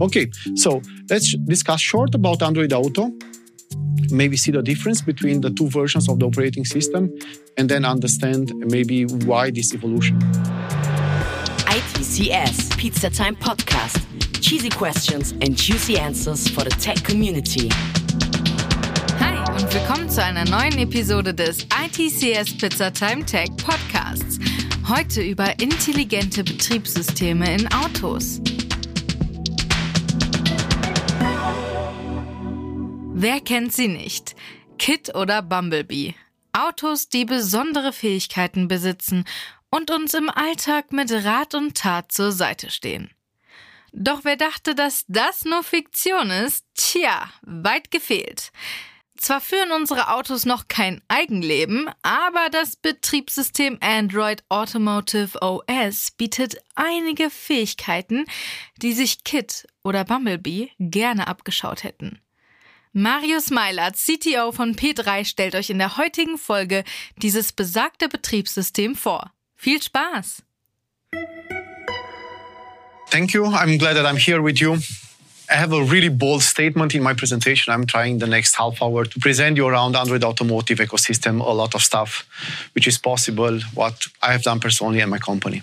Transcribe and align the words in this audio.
Okay, 0.00 0.28
so 0.56 0.82
let's 1.08 1.36
discuss 1.46 1.80
short 1.80 2.14
about 2.14 2.42
Android 2.42 2.72
Auto, 2.72 3.12
maybe 4.10 4.36
see 4.36 4.50
the 4.50 4.62
difference 4.62 5.00
between 5.00 5.40
the 5.40 5.50
two 5.50 5.68
versions 5.68 6.08
of 6.08 6.18
the 6.18 6.26
operating 6.26 6.64
system, 6.64 7.08
and 7.56 7.68
then 7.68 7.84
understand 7.84 8.52
maybe 8.56 9.04
why 9.26 9.50
this 9.50 9.72
evolution. 9.72 10.18
ITCS 11.70 12.76
Pizza 12.76 13.10
Time 13.10 13.36
Podcast. 13.36 14.02
Cheesy 14.40 14.70
questions 14.70 15.32
and 15.40 15.56
juicy 15.56 15.96
answers 15.96 16.48
for 16.48 16.64
the 16.64 16.70
tech 16.70 17.02
community. 17.04 17.68
Hi 19.20 19.38
und 19.54 19.72
willkommen 19.72 20.10
zu 20.10 20.22
einer 20.22 20.44
neuen 20.46 20.76
Episode 20.78 21.32
des 21.32 21.64
ITCS 21.70 22.58
Pizza 22.58 22.90
Time 22.90 23.24
Tech 23.24 23.48
Podcasts. 23.56 23.91
Heute 24.94 25.22
über 25.22 25.58
intelligente 25.58 26.44
Betriebssysteme 26.44 27.54
in 27.54 27.66
Autos. 27.72 28.42
Wer 33.14 33.40
kennt 33.40 33.72
sie 33.72 33.88
nicht? 33.88 34.36
Kit 34.78 35.14
oder 35.14 35.40
Bumblebee. 35.40 36.14
Autos, 36.52 37.08
die 37.08 37.24
besondere 37.24 37.94
Fähigkeiten 37.94 38.68
besitzen 38.68 39.24
und 39.70 39.90
uns 39.90 40.12
im 40.12 40.28
Alltag 40.28 40.92
mit 40.92 41.10
Rat 41.10 41.54
und 41.54 41.74
Tat 41.74 42.12
zur 42.12 42.30
Seite 42.30 42.70
stehen. 42.70 43.10
Doch 43.92 44.24
wer 44.24 44.36
dachte, 44.36 44.74
dass 44.74 45.06
das 45.08 45.46
nur 45.46 45.62
Fiktion 45.62 46.28
ist? 46.28 46.66
Tja, 46.74 47.30
weit 47.40 47.90
gefehlt. 47.90 48.52
Zwar 49.22 49.40
führen 49.40 49.70
unsere 49.70 50.12
Autos 50.12 50.46
noch 50.46 50.66
kein 50.66 51.00
Eigenleben, 51.06 51.88
aber 52.02 52.48
das 52.50 52.74
Betriebssystem 52.74 53.78
Android 53.80 54.42
Automotive 54.48 55.40
OS 55.40 56.10
bietet 56.10 56.56
einige 56.74 57.30
Fähigkeiten, 57.30 58.24
die 58.78 58.92
sich 58.92 59.22
Kit 59.22 59.68
oder 59.84 60.04
Bumblebee 60.04 60.70
gerne 60.80 61.28
abgeschaut 61.28 61.84
hätten. 61.84 62.20
Marius 62.92 63.50
Meilert, 63.50 63.94
CTO 63.96 64.50
von 64.50 64.74
P3, 64.74 65.24
stellt 65.24 65.54
euch 65.54 65.70
in 65.70 65.78
der 65.78 65.98
heutigen 65.98 66.36
Folge 66.36 66.82
dieses 67.16 67.52
besagte 67.52 68.08
Betriebssystem 68.08 68.96
vor. 68.96 69.32
Viel 69.54 69.80
Spaß! 69.80 70.42
Thank 73.10 73.34
you. 73.34 73.44
I'm 73.44 73.78
glad 73.78 73.94
that 73.94 74.04
I'm 74.04 74.18
here 74.18 74.42
with 74.42 74.58
you. 74.58 74.78
I 75.50 75.54
have 75.54 75.72
a 75.72 75.82
really 75.82 76.08
bold 76.08 76.42
statement 76.42 76.94
in 76.94 77.02
my 77.02 77.14
presentation. 77.14 77.72
I'm 77.72 77.86
trying 77.86 78.18
the 78.18 78.26
next 78.26 78.54
half 78.54 78.82
hour 78.82 79.04
to 79.04 79.20
present 79.20 79.56
you 79.56 79.66
around 79.66 79.96
Android 79.96 80.24
automotive 80.24 80.78
ecosystem, 80.78 81.40
a 81.40 81.50
lot 81.50 81.74
of 81.74 81.82
stuff 81.82 82.26
which 82.74 82.86
is 82.86 82.98
possible, 82.98 83.60
what 83.74 84.06
I 84.22 84.32
have 84.32 84.42
done 84.42 84.60
personally 84.60 85.00
and 85.00 85.10
my 85.10 85.18
company. 85.18 85.62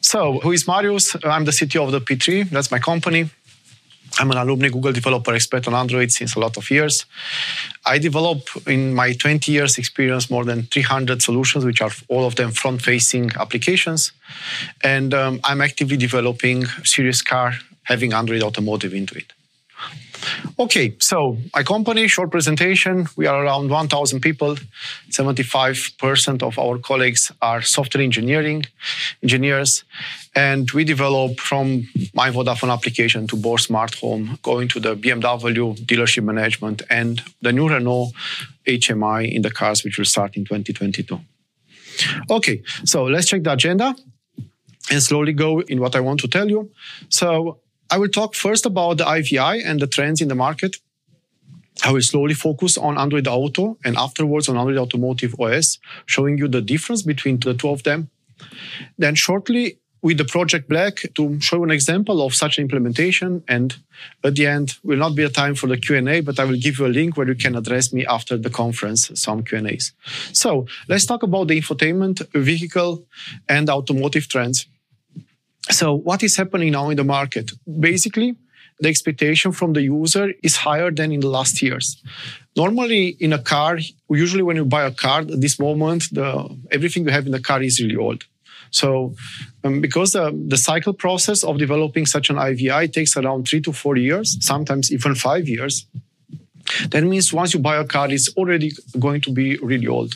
So, 0.00 0.40
who 0.40 0.52
is 0.52 0.66
Marius? 0.66 1.16
I'm 1.24 1.44
the 1.44 1.52
CTO 1.52 1.84
of 1.84 1.92
the 1.92 2.00
P3. 2.00 2.50
That's 2.50 2.70
my 2.70 2.78
company. 2.78 3.30
I'm 4.18 4.30
an 4.30 4.38
alumni 4.38 4.68
Google 4.68 4.92
developer 4.92 5.32
expert 5.32 5.68
on 5.68 5.74
Android 5.74 6.10
since 6.10 6.34
a 6.34 6.40
lot 6.40 6.56
of 6.56 6.70
years. 6.70 7.06
I 7.86 7.98
develop 7.98 8.48
in 8.66 8.92
my 8.92 9.12
20 9.12 9.52
years 9.52 9.78
experience 9.78 10.30
more 10.30 10.44
than 10.44 10.64
300 10.64 11.22
solutions, 11.22 11.64
which 11.64 11.80
are 11.80 11.92
all 12.08 12.26
of 12.26 12.34
them 12.34 12.50
front-facing 12.50 13.30
applications. 13.38 14.12
And 14.82 15.14
um, 15.14 15.40
I'm 15.44 15.60
actively 15.60 15.96
developing 15.96 16.66
serious 16.84 17.22
car 17.22 17.54
having 17.90 18.12
Android 18.14 18.42
Automotive 18.42 18.94
into 18.94 19.14
it. 19.16 19.32
Okay, 20.58 20.94
so 20.98 21.38
my 21.54 21.62
company, 21.62 22.06
short 22.06 22.30
presentation. 22.30 23.08
We 23.16 23.26
are 23.26 23.42
around 23.42 23.70
1,000 23.70 24.20
people. 24.20 24.56
75% 25.10 26.42
of 26.42 26.58
our 26.58 26.78
colleagues 26.78 27.32
are 27.40 27.62
software 27.62 28.04
engineering 28.04 28.66
engineers, 29.22 29.84
and 30.34 30.70
we 30.72 30.84
develop 30.84 31.40
from 31.40 31.88
my 32.14 32.30
Vodafone 32.30 32.72
application 32.72 33.26
to 33.28 33.36
Bose 33.36 33.64
Smart 33.64 33.94
Home, 33.96 34.38
going 34.42 34.68
to 34.68 34.80
the 34.80 34.94
BMW 34.94 35.74
dealership 35.86 36.24
management 36.24 36.82
and 36.90 37.22
the 37.40 37.52
new 37.52 37.68
Renault 37.68 38.12
HMI 38.66 39.32
in 39.32 39.42
the 39.42 39.50
cars, 39.50 39.82
which 39.84 39.96
will 39.98 40.04
start 40.04 40.36
in 40.36 40.44
2022. 40.44 41.18
Okay, 42.30 42.62
so 42.84 43.04
let's 43.04 43.26
check 43.26 43.42
the 43.42 43.52
agenda 43.52 43.96
and 44.90 45.02
slowly 45.02 45.32
go 45.32 45.60
in 45.60 45.80
what 45.80 45.96
I 45.96 46.00
want 46.00 46.20
to 46.20 46.28
tell 46.28 46.48
you. 46.48 46.70
So 47.08 47.58
I 47.90 47.98
will 47.98 48.08
talk 48.08 48.34
first 48.34 48.66
about 48.66 48.98
the 48.98 49.04
IVI 49.04 49.62
and 49.64 49.80
the 49.80 49.86
trends 49.86 50.20
in 50.20 50.28
the 50.28 50.34
market. 50.34 50.76
I 51.82 51.92
will 51.92 52.02
slowly 52.02 52.34
focus 52.34 52.78
on 52.78 52.98
Android 52.98 53.26
Auto 53.26 53.78
and 53.84 53.96
afterwards 53.96 54.48
on 54.48 54.56
Android 54.56 54.76
Automotive 54.76 55.34
OS, 55.40 55.78
showing 56.06 56.38
you 56.38 56.46
the 56.46 56.60
difference 56.60 57.02
between 57.02 57.38
the 57.38 57.54
two 57.54 57.70
of 57.70 57.82
them. 57.82 58.10
Then 58.98 59.14
shortly 59.14 59.78
with 60.02 60.18
the 60.18 60.24
Project 60.24 60.68
Black 60.68 61.02
to 61.14 61.40
show 61.40 61.62
an 61.62 61.70
example 61.70 62.24
of 62.24 62.34
such 62.34 62.58
an 62.58 62.62
implementation. 62.62 63.42
And 63.48 63.76
at 64.24 64.34
the 64.34 64.46
end 64.46 64.76
will 64.82 64.96
not 64.96 65.14
be 65.14 65.24
a 65.24 65.28
time 65.28 65.54
for 65.54 65.66
the 65.66 65.76
Q&A, 65.76 66.20
but 66.20 66.38
I 66.38 66.44
will 66.44 66.56
give 66.56 66.78
you 66.78 66.86
a 66.86 66.88
link 66.88 67.16
where 67.16 67.28
you 67.28 67.34
can 67.34 67.54
address 67.56 67.92
me 67.92 68.06
after 68.06 68.36
the 68.36 68.50
conference, 68.50 69.10
some 69.14 69.42
Q&As. 69.42 69.92
So 70.32 70.66
let's 70.88 71.06
talk 71.06 71.22
about 71.22 71.48
the 71.48 71.60
infotainment, 71.60 72.26
vehicle, 72.32 73.04
and 73.48 73.68
automotive 73.68 74.28
trends. 74.28 74.66
So 75.68 75.94
what 75.94 76.22
is 76.22 76.36
happening 76.36 76.72
now 76.72 76.90
in 76.90 76.96
the 76.96 77.04
market? 77.04 77.52
Basically, 77.78 78.36
the 78.80 78.88
expectation 78.88 79.52
from 79.52 79.74
the 79.74 79.82
user 79.82 80.32
is 80.42 80.56
higher 80.56 80.90
than 80.90 81.12
in 81.12 81.20
the 81.20 81.28
last 81.28 81.60
years. 81.60 82.02
Normally, 82.56 83.08
in 83.20 83.32
a 83.32 83.38
car, 83.38 83.78
usually 84.08 84.42
when 84.42 84.56
you 84.56 84.64
buy 84.64 84.84
a 84.84 84.90
car, 84.90 85.20
at 85.20 85.40
this 85.40 85.58
moment, 85.58 86.04
the, 86.12 86.48
everything 86.70 87.04
you 87.04 87.10
have 87.10 87.26
in 87.26 87.32
the 87.32 87.40
car 87.40 87.62
is 87.62 87.80
really 87.80 87.96
old. 87.96 88.24
So, 88.70 89.14
um, 89.64 89.80
because 89.80 90.12
the, 90.12 90.32
the 90.48 90.56
cycle 90.56 90.92
process 90.92 91.42
of 91.42 91.58
developing 91.58 92.06
such 92.06 92.30
an 92.30 92.38
IVI 92.38 92.88
takes 92.88 93.16
around 93.16 93.48
three 93.48 93.60
to 93.62 93.72
four 93.72 93.96
years, 93.96 94.36
sometimes 94.40 94.92
even 94.92 95.14
five 95.14 95.48
years, 95.48 95.86
that 96.90 97.02
means 97.04 97.32
once 97.32 97.54
you 97.54 97.60
buy 97.60 97.76
a 97.76 97.84
car, 97.84 98.10
it's 98.10 98.28
already 98.36 98.72
going 98.98 99.20
to 99.22 99.32
be 99.32 99.56
really 99.58 99.86
old. 99.86 100.14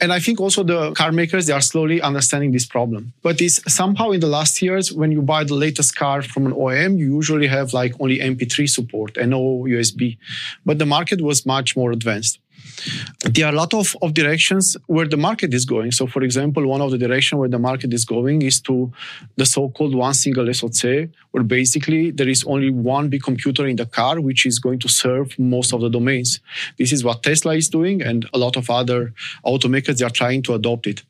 And 0.00 0.12
I 0.12 0.18
think 0.18 0.40
also 0.40 0.62
the 0.62 0.92
car 0.92 1.12
makers, 1.12 1.46
they 1.46 1.52
are 1.52 1.60
slowly 1.60 2.00
understanding 2.00 2.52
this 2.52 2.66
problem. 2.66 3.12
But 3.22 3.40
it's 3.40 3.60
somehow 3.72 4.10
in 4.10 4.20
the 4.20 4.26
last 4.26 4.60
years, 4.60 4.92
when 4.92 5.12
you 5.12 5.22
buy 5.22 5.44
the 5.44 5.54
latest 5.54 5.96
car 5.96 6.22
from 6.22 6.46
an 6.46 6.52
OEM, 6.52 6.98
you 6.98 7.14
usually 7.14 7.46
have 7.46 7.72
like 7.72 7.94
only 8.00 8.18
MP3 8.18 8.68
support 8.68 9.16
and 9.16 9.30
no 9.30 9.64
USB. 9.68 10.18
But 10.66 10.78
the 10.78 10.86
market 10.86 11.20
was 11.20 11.46
much 11.46 11.76
more 11.76 11.92
advanced 11.92 12.40
there 13.24 13.46
are 13.46 13.52
a 13.52 13.56
lot 13.56 13.72
of, 13.74 13.96
of 14.02 14.14
directions 14.14 14.76
where 14.86 15.06
the 15.06 15.16
market 15.16 15.54
is 15.54 15.64
going. 15.64 15.92
So, 15.92 16.06
for 16.06 16.22
example, 16.22 16.66
one 16.66 16.80
of 16.80 16.90
the 16.90 16.98
direction 16.98 17.38
where 17.38 17.48
the 17.48 17.58
market 17.58 17.92
is 17.92 18.04
going 18.04 18.42
is 18.42 18.60
to 18.62 18.92
the 19.36 19.46
so-called 19.46 19.94
one 19.94 20.14
single 20.14 20.52
SOC, 20.52 21.08
where 21.30 21.42
basically 21.44 22.10
there 22.10 22.28
is 22.28 22.44
only 22.44 22.70
one 22.70 23.08
big 23.08 23.22
computer 23.22 23.66
in 23.66 23.76
the 23.76 23.86
car, 23.86 24.20
which 24.20 24.46
is 24.46 24.58
going 24.58 24.78
to 24.80 24.88
serve 24.88 25.38
most 25.38 25.72
of 25.72 25.80
the 25.80 25.88
domains. 25.88 26.40
This 26.78 26.92
is 26.92 27.04
what 27.04 27.22
Tesla 27.22 27.54
is 27.54 27.68
doing, 27.68 28.02
and 28.02 28.28
a 28.34 28.38
lot 28.38 28.56
of 28.56 28.70
other 28.70 29.14
automakers 29.44 29.98
they 29.98 30.04
are 30.04 30.10
trying 30.10 30.42
to 30.42 30.54
adopt 30.54 30.86
it. 30.86 31.02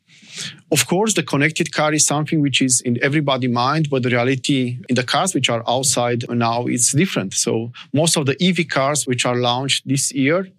Of 0.71 0.87
course, 0.87 1.13
the 1.13 1.23
connected 1.23 1.71
car 1.71 1.93
is 1.93 2.05
something 2.05 2.41
which 2.41 2.61
is 2.61 2.81
in 2.81 3.01
everybody's 3.01 3.49
mind, 3.49 3.89
but 3.89 4.03
the 4.03 4.09
reality 4.09 4.79
in 4.89 4.95
the 4.95 5.03
cars 5.03 5.33
which 5.33 5.49
are 5.49 5.63
outside 5.67 6.25
now 6.29 6.67
is 6.67 6.91
different. 6.91 7.33
So 7.33 7.71
most 7.93 8.17
of 8.17 8.25
the 8.25 8.35
EV 8.41 8.67
cars 8.67 9.07
which 9.07 9.25
are 9.25 9.35
launched 9.35 9.87
this 9.87 10.11
year, 10.11 10.49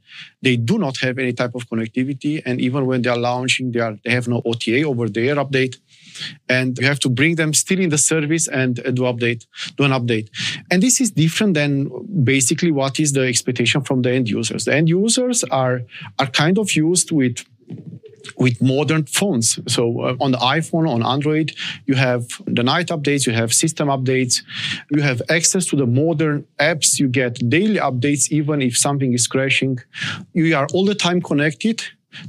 they 0.43 0.57
do 0.57 0.79
not 0.79 0.99
have 0.99 1.19
any 1.19 1.33
type 1.33 1.55
of 1.55 1.69
connectivity. 1.69 2.43
And 2.45 2.61
even 2.61 2.87
when 2.87 3.03
they 3.03 3.11
are 3.11 3.19
launching, 3.19 3.73
they, 3.73 3.81
are, 3.81 3.97
they 4.05 4.11
have 4.11 4.29
no 4.29 4.43
OTA 4.45 4.83
over 4.83 5.09
the 5.09 5.29
air 5.29 5.37
update. 5.37 5.77
And 6.49 6.79
you 6.79 6.87
have 6.87 7.01
to 7.01 7.09
bring 7.09 7.37
them 7.37 7.53
still 7.53 7.81
in 7.81 7.91
the 7.91 7.99
service 7.99 8.49
and 8.49 8.77
do 8.77 9.03
update, 9.03 9.47
do 9.77 9.85
an 9.85 9.93
update. 9.93 10.29
And 10.71 10.83
this 10.83 11.01
is 11.01 11.11
different 11.11 11.55
than 11.55 11.91
basically 12.25 12.71
what 12.71 12.99
is 12.99 13.13
the 13.13 13.23
expectation 13.23 13.83
from 13.83 14.03
the 14.03 14.13
end 14.13 14.29
users. 14.29 14.65
The 14.65 14.75
end 14.75 14.89
users 14.89 15.45
are, 15.45 15.83
are 16.19 16.27
kind 16.27 16.59
of 16.59 16.73
used 16.75 17.11
with 17.11 17.45
with 18.37 18.61
modern 18.63 19.05
phones. 19.07 19.59
So 19.67 20.01
uh, 20.01 20.17
on 20.21 20.33
the 20.33 20.39
iPhone, 20.39 20.89
on 20.89 21.05
Android, 21.05 21.55
you 21.87 21.95
have 21.95 22.27
the 22.47 22.63
night 22.63 22.89
updates, 22.89 23.27
you 23.27 23.33
have 23.33 23.53
system 23.53 23.89
updates, 23.89 24.43
you 24.91 25.03
have 25.03 25.23
access 25.29 25.67
to 25.67 25.77
the 25.77 25.87
modern 25.87 26.47
apps, 26.59 26.99
you 26.99 27.09
get 27.09 27.49
daily 27.49 27.77
updates, 27.77 28.31
even 28.31 28.63
if 28.63 28.77
something 28.77 29.13
is 29.13 29.27
crashing. 29.27 29.79
You 30.33 30.57
are 30.57 30.67
all 30.73 30.85
the 30.85 30.95
time 30.95 31.21
connected 31.21 31.83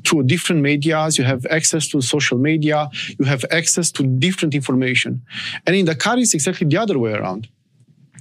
to 0.03 0.23
different 0.23 0.61
medias. 0.61 1.17
You 1.17 1.23
have 1.23 1.45
access 1.47 1.87
to 1.89 2.01
social 2.01 2.37
media. 2.37 2.89
You 3.17 3.25
have 3.25 3.45
access 3.51 3.91
to 3.91 4.03
different 4.03 4.53
information. 4.53 5.21
And 5.65 5.75
in 5.75 5.85
the 5.85 5.95
car, 5.95 6.17
it's 6.17 6.33
exactly 6.33 6.67
the 6.67 6.77
other 6.77 6.99
way 6.99 7.13
around 7.13 7.47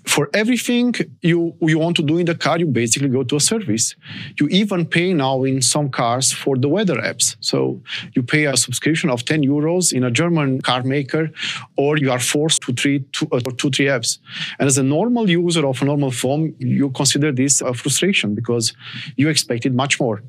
for 0.06 0.30
everything 0.32 0.94
you, 1.20 1.54
you 1.60 1.78
want 1.78 1.96
to 1.96 2.02
do 2.02 2.16
in 2.16 2.26
the 2.26 2.34
car, 2.34 2.58
you 2.58 2.66
basically 2.66 3.08
go 3.08 3.24
to 3.24 3.36
a 3.36 3.40
service. 3.40 3.96
You 4.38 4.46
even 4.48 4.86
pay 4.86 5.12
now 5.12 5.42
in 5.42 5.60
some 5.60 5.90
cars 5.90 6.32
for 6.32 6.56
the 6.56 6.68
weather 6.68 6.96
apps. 6.96 7.36
So 7.40 7.82
you 8.14 8.22
pay 8.22 8.44
a 8.46 8.56
subscription 8.56 9.10
of 9.10 9.24
10 9.24 9.42
euros 9.42 9.92
in 9.92 10.04
a 10.04 10.10
German 10.10 10.60
car 10.60 10.84
maker, 10.84 11.30
or 11.76 11.98
you 11.98 12.12
are 12.12 12.20
forced 12.20 12.62
to 12.62 12.72
treat 12.72 13.12
two, 13.12 13.26
uh, 13.32 13.40
two, 13.58 13.70
three 13.70 13.86
apps. 13.86 14.18
And 14.58 14.68
as 14.68 14.78
a 14.78 14.82
normal 14.82 15.28
user 15.28 15.66
of 15.66 15.82
a 15.82 15.84
normal 15.84 16.12
phone, 16.12 16.54
you 16.58 16.90
consider 16.90 17.32
this 17.32 17.60
a 17.60 17.74
frustration 17.74 18.34
because 18.34 18.74
you 19.16 19.28
expected 19.28 19.74
much 19.74 19.98
more. 19.98 20.22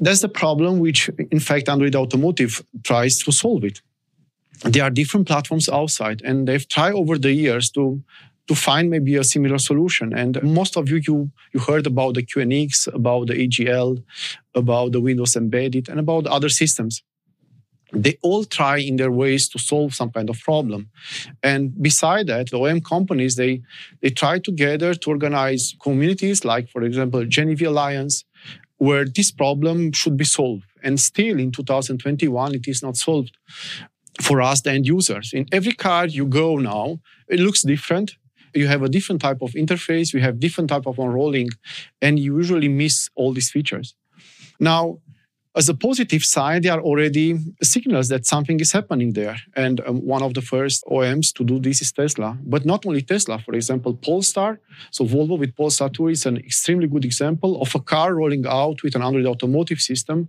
That's 0.00 0.20
the 0.20 0.28
problem 0.28 0.78
which, 0.78 1.10
in 1.30 1.40
fact, 1.40 1.68
Android 1.68 1.96
Automotive 1.96 2.62
tries 2.84 3.18
to 3.18 3.32
solve 3.32 3.64
it 3.64 3.82
there 4.64 4.82
are 4.82 4.90
different 4.90 5.26
platforms 5.26 5.68
outside, 5.68 6.20
and 6.22 6.46
they've 6.46 6.68
tried 6.68 6.92
over 6.92 7.16
the 7.16 7.32
years 7.32 7.70
to 7.70 8.02
to 8.50 8.56
find 8.56 8.90
maybe 8.90 9.14
a 9.14 9.22
similar 9.22 9.58
solution. 9.58 10.12
And 10.12 10.42
most 10.42 10.76
of 10.76 10.88
you, 10.88 11.00
you, 11.06 11.30
you 11.52 11.60
heard 11.60 11.86
about 11.86 12.14
the 12.14 12.24
QNX, 12.24 12.92
about 12.92 13.28
the 13.28 13.34
AGL, 13.34 14.02
about 14.56 14.90
the 14.90 15.00
Windows 15.00 15.36
Embedded, 15.36 15.88
and 15.88 16.00
about 16.00 16.26
other 16.26 16.48
systems. 16.48 17.04
They 17.92 18.18
all 18.22 18.42
try 18.44 18.78
in 18.78 18.96
their 18.96 19.12
ways 19.12 19.48
to 19.50 19.60
solve 19.60 19.94
some 19.94 20.10
kind 20.10 20.28
of 20.28 20.40
problem. 20.40 20.90
And 21.44 21.80
beside 21.80 22.26
that, 22.26 22.50
the 22.50 22.58
OEM 22.58 22.84
companies, 22.84 23.36
they, 23.36 23.62
they 24.02 24.10
try 24.10 24.40
together 24.40 24.94
to 24.94 25.10
organize 25.10 25.76
communities 25.80 26.44
like, 26.44 26.68
for 26.70 26.82
example, 26.82 27.20
GENIVI 27.20 27.68
Alliance, 27.68 28.24
where 28.78 29.04
this 29.04 29.30
problem 29.30 29.92
should 29.92 30.16
be 30.16 30.24
solved. 30.24 30.64
And 30.82 30.98
still 30.98 31.38
in 31.38 31.52
2021, 31.52 32.56
it 32.56 32.66
is 32.66 32.82
not 32.82 32.96
solved 32.96 33.36
for 34.20 34.42
us, 34.42 34.60
the 34.62 34.72
end 34.72 34.86
users. 34.86 35.32
In 35.32 35.46
every 35.52 35.72
car 35.72 36.06
you 36.06 36.26
go 36.26 36.56
now, 36.56 36.98
it 37.28 37.38
looks 37.38 37.62
different 37.62 38.16
you 38.54 38.66
have 38.66 38.82
a 38.82 38.88
different 38.88 39.20
type 39.20 39.38
of 39.42 39.52
interface, 39.52 40.12
you 40.12 40.20
have 40.20 40.40
different 40.40 40.70
type 40.70 40.86
of 40.86 40.98
unrolling, 40.98 41.50
and 42.00 42.18
you 42.18 42.36
usually 42.36 42.68
miss 42.68 43.10
all 43.14 43.32
these 43.32 43.50
features. 43.50 43.94
Now, 44.58 44.98
as 45.56 45.68
a 45.68 45.74
positive 45.74 46.24
side, 46.24 46.62
there 46.62 46.74
are 46.74 46.80
already 46.80 47.36
signals 47.60 48.08
that 48.08 48.24
something 48.24 48.60
is 48.60 48.70
happening 48.70 49.14
there. 49.14 49.36
And 49.56 49.80
um, 49.80 49.98
one 50.06 50.22
of 50.22 50.34
the 50.34 50.42
first 50.42 50.84
OEMs 50.84 51.32
to 51.34 51.44
do 51.44 51.58
this 51.58 51.82
is 51.82 51.90
Tesla. 51.90 52.38
But 52.44 52.64
not 52.64 52.86
only 52.86 53.02
Tesla, 53.02 53.40
for 53.40 53.54
example, 53.54 53.94
Polestar. 53.94 54.60
So 54.92 55.04
Volvo 55.04 55.36
with 55.36 55.56
Polestar 55.56 55.88
2 55.88 56.08
is 56.08 56.24
an 56.24 56.36
extremely 56.36 56.86
good 56.86 57.04
example 57.04 57.60
of 57.60 57.74
a 57.74 57.80
car 57.80 58.14
rolling 58.14 58.46
out 58.46 58.82
with 58.84 58.94
an 58.94 59.02
Android 59.02 59.26
automotive 59.26 59.80
system, 59.80 60.28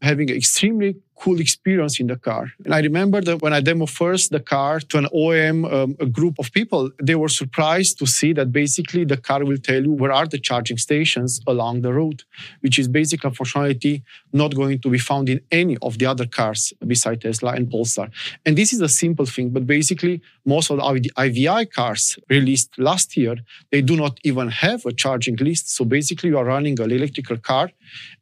having 0.00 0.30
extremely 0.30 0.96
cool 1.16 1.40
experience 1.40 2.00
in 2.00 2.06
the 2.06 2.16
car. 2.16 2.50
And 2.64 2.74
I 2.74 2.80
remember 2.80 3.20
that 3.20 3.40
when 3.40 3.52
I 3.52 3.60
demo 3.60 3.86
first 3.86 4.30
the 4.30 4.40
car 4.40 4.80
to 4.80 4.98
an 4.98 5.06
OEM, 5.06 5.72
um, 5.72 5.96
a 6.00 6.06
group 6.06 6.38
of 6.38 6.52
people, 6.52 6.90
they 7.02 7.14
were 7.14 7.28
surprised 7.28 7.98
to 7.98 8.06
see 8.06 8.32
that 8.32 8.52
basically 8.52 9.04
the 9.04 9.16
car 9.16 9.44
will 9.44 9.58
tell 9.58 9.82
you 9.82 9.92
where 9.92 10.12
are 10.12 10.26
the 10.26 10.38
charging 10.38 10.78
stations 10.78 11.40
along 11.46 11.82
the 11.82 11.92
road, 11.92 12.24
which 12.60 12.78
is 12.78 12.88
basically 12.88 13.28
a 13.28 13.32
functionality 13.32 14.02
not 14.32 14.54
going 14.54 14.78
to 14.80 14.90
be 14.90 14.98
found 14.98 15.28
in 15.28 15.40
any 15.50 15.76
of 15.82 15.98
the 15.98 16.06
other 16.06 16.26
cars 16.26 16.72
beside 16.86 17.20
Tesla 17.20 17.52
and 17.52 17.70
Polestar. 17.70 18.08
And 18.44 18.58
this 18.58 18.72
is 18.72 18.80
a 18.80 18.88
simple 18.88 19.26
thing, 19.26 19.50
but 19.50 19.66
basically 19.66 20.20
most 20.44 20.70
of 20.70 20.78
the 20.78 21.12
IVI 21.18 21.66
cars 21.66 22.18
released 22.28 22.78
last 22.78 23.16
year, 23.16 23.36
they 23.70 23.80
do 23.80 23.96
not 23.96 24.18
even 24.24 24.48
have 24.48 24.84
a 24.84 24.92
charging 24.92 25.36
list. 25.36 25.70
So 25.70 25.84
basically 25.84 26.30
you 26.30 26.38
are 26.38 26.44
running 26.44 26.78
an 26.80 26.90
electrical 26.90 27.36
car 27.36 27.70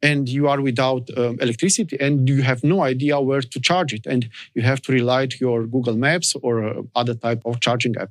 and 0.02 0.28
you 0.28 0.48
are 0.48 0.60
without 0.60 1.08
um, 1.16 1.38
electricity 1.40 1.96
and 2.00 2.28
you 2.28 2.42
have 2.42 2.62
no 2.62 2.81
idea 2.82 3.20
where 3.20 3.40
to 3.40 3.61
charge 3.61 3.93
it. 3.93 4.06
And 4.06 4.29
you 4.55 4.62
have 4.62 4.82
to 4.82 4.93
rely 4.93 5.26
to 5.26 5.37
your 5.40 5.67
google 5.67 5.96
maps 5.96 6.34
or 6.43 6.64
uh, 6.64 6.82
other 6.94 7.14
type 7.14 7.43
of 7.44 7.61
charging 7.61 7.96
app. 7.96 8.11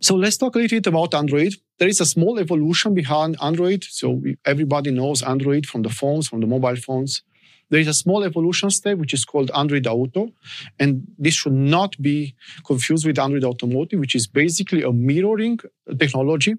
So 0.00 0.14
let's 0.14 0.36
talk 0.36 0.54
a 0.54 0.58
little 0.58 0.76
bit 0.76 0.86
about 0.86 1.14
android. 1.14 1.54
There 1.78 1.88
is 1.88 2.00
a 2.00 2.06
small 2.06 2.38
evolution 2.38 2.94
behind 2.94 3.36
android. 3.40 3.84
So 3.84 4.22
everybody 4.44 4.90
knows 4.90 5.22
android 5.22 5.66
from 5.66 5.82
the 5.82 5.90
phones 5.90 6.28
from 6.28 6.40
the 6.40 6.46
mobile 6.46 6.76
phones. 6.76 7.22
There 7.70 7.80
is 7.80 7.88
a 7.88 7.94
small 7.94 8.24
evolution 8.24 8.70
step 8.70 8.96
which 8.98 9.12
is 9.12 9.24
called 9.24 9.50
android 9.54 9.86
auto. 9.86 10.32
And 10.78 11.06
this 11.18 11.34
should 11.34 11.52
not 11.52 12.00
be 12.00 12.34
confused 12.66 13.06
with 13.06 13.18
android 13.18 13.44
automotive 13.44 14.00
which 14.00 14.14
is 14.14 14.26
basically 14.26 14.82
a 14.82 14.92
mirroring 14.92 15.58
technology 15.98 16.54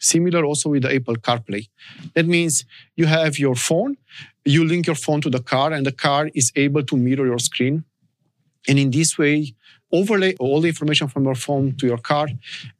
Similar 0.00 0.44
also 0.44 0.70
with 0.70 0.82
the 0.82 0.94
Apple 0.94 1.16
CarPlay. 1.16 1.68
That 2.14 2.26
means 2.26 2.64
you 2.96 3.06
have 3.06 3.38
your 3.38 3.54
phone, 3.54 3.96
you 4.48 4.64
link 4.64 4.86
your 4.86 4.96
phone 4.96 5.20
to 5.20 5.30
the 5.30 5.42
car, 5.42 5.72
and 5.72 5.84
the 5.84 5.92
car 5.92 6.30
is 6.34 6.52
able 6.56 6.82
to 6.84 6.96
mirror 6.96 7.26
your 7.26 7.38
screen. 7.38 7.84
And 8.68 8.78
in 8.78 8.90
this 8.90 9.18
way, 9.18 9.54
overlay 9.92 10.34
all 10.36 10.60
the 10.60 10.68
information 10.68 11.08
from 11.08 11.24
your 11.24 11.34
phone 11.34 11.76
to 11.76 11.86
your 11.86 11.98
car 11.98 12.28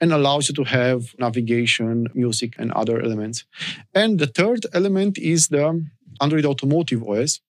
and 0.00 0.12
allows 0.12 0.48
you 0.48 0.54
to 0.56 0.64
have 0.64 1.14
navigation, 1.18 2.08
music, 2.14 2.54
and 2.58 2.72
other 2.72 3.00
elements. 3.00 3.44
And 3.94 4.18
the 4.18 4.26
third 4.26 4.66
element 4.72 5.18
is 5.18 5.48
the 5.48 5.84
Android 6.20 6.44
Automotive 6.44 7.02
OS, 7.04 7.40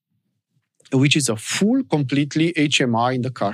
which 0.94 1.15
is 1.15 1.30
a 1.30 1.36
full, 1.36 1.83
completely 1.83 2.53
HMI 2.53 3.15
in 3.15 3.21
the 3.21 3.31
car. 3.31 3.53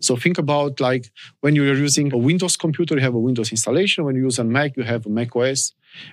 So 0.00 0.16
think 0.16 0.38
about 0.38 0.80
like 0.80 1.10
when 1.40 1.54
you're 1.54 1.74
using 1.74 2.12
a 2.12 2.18
Windows 2.18 2.56
computer, 2.56 2.94
you 2.94 3.00
have 3.00 3.14
a 3.14 3.18
Windows 3.18 3.50
installation. 3.50 4.04
When 4.04 4.16
you 4.16 4.24
use 4.24 4.38
a 4.38 4.44
Mac, 4.44 4.76
you 4.76 4.82
have 4.84 5.06
a 5.06 5.08
Mac 5.08 5.34
OS. 5.34 5.72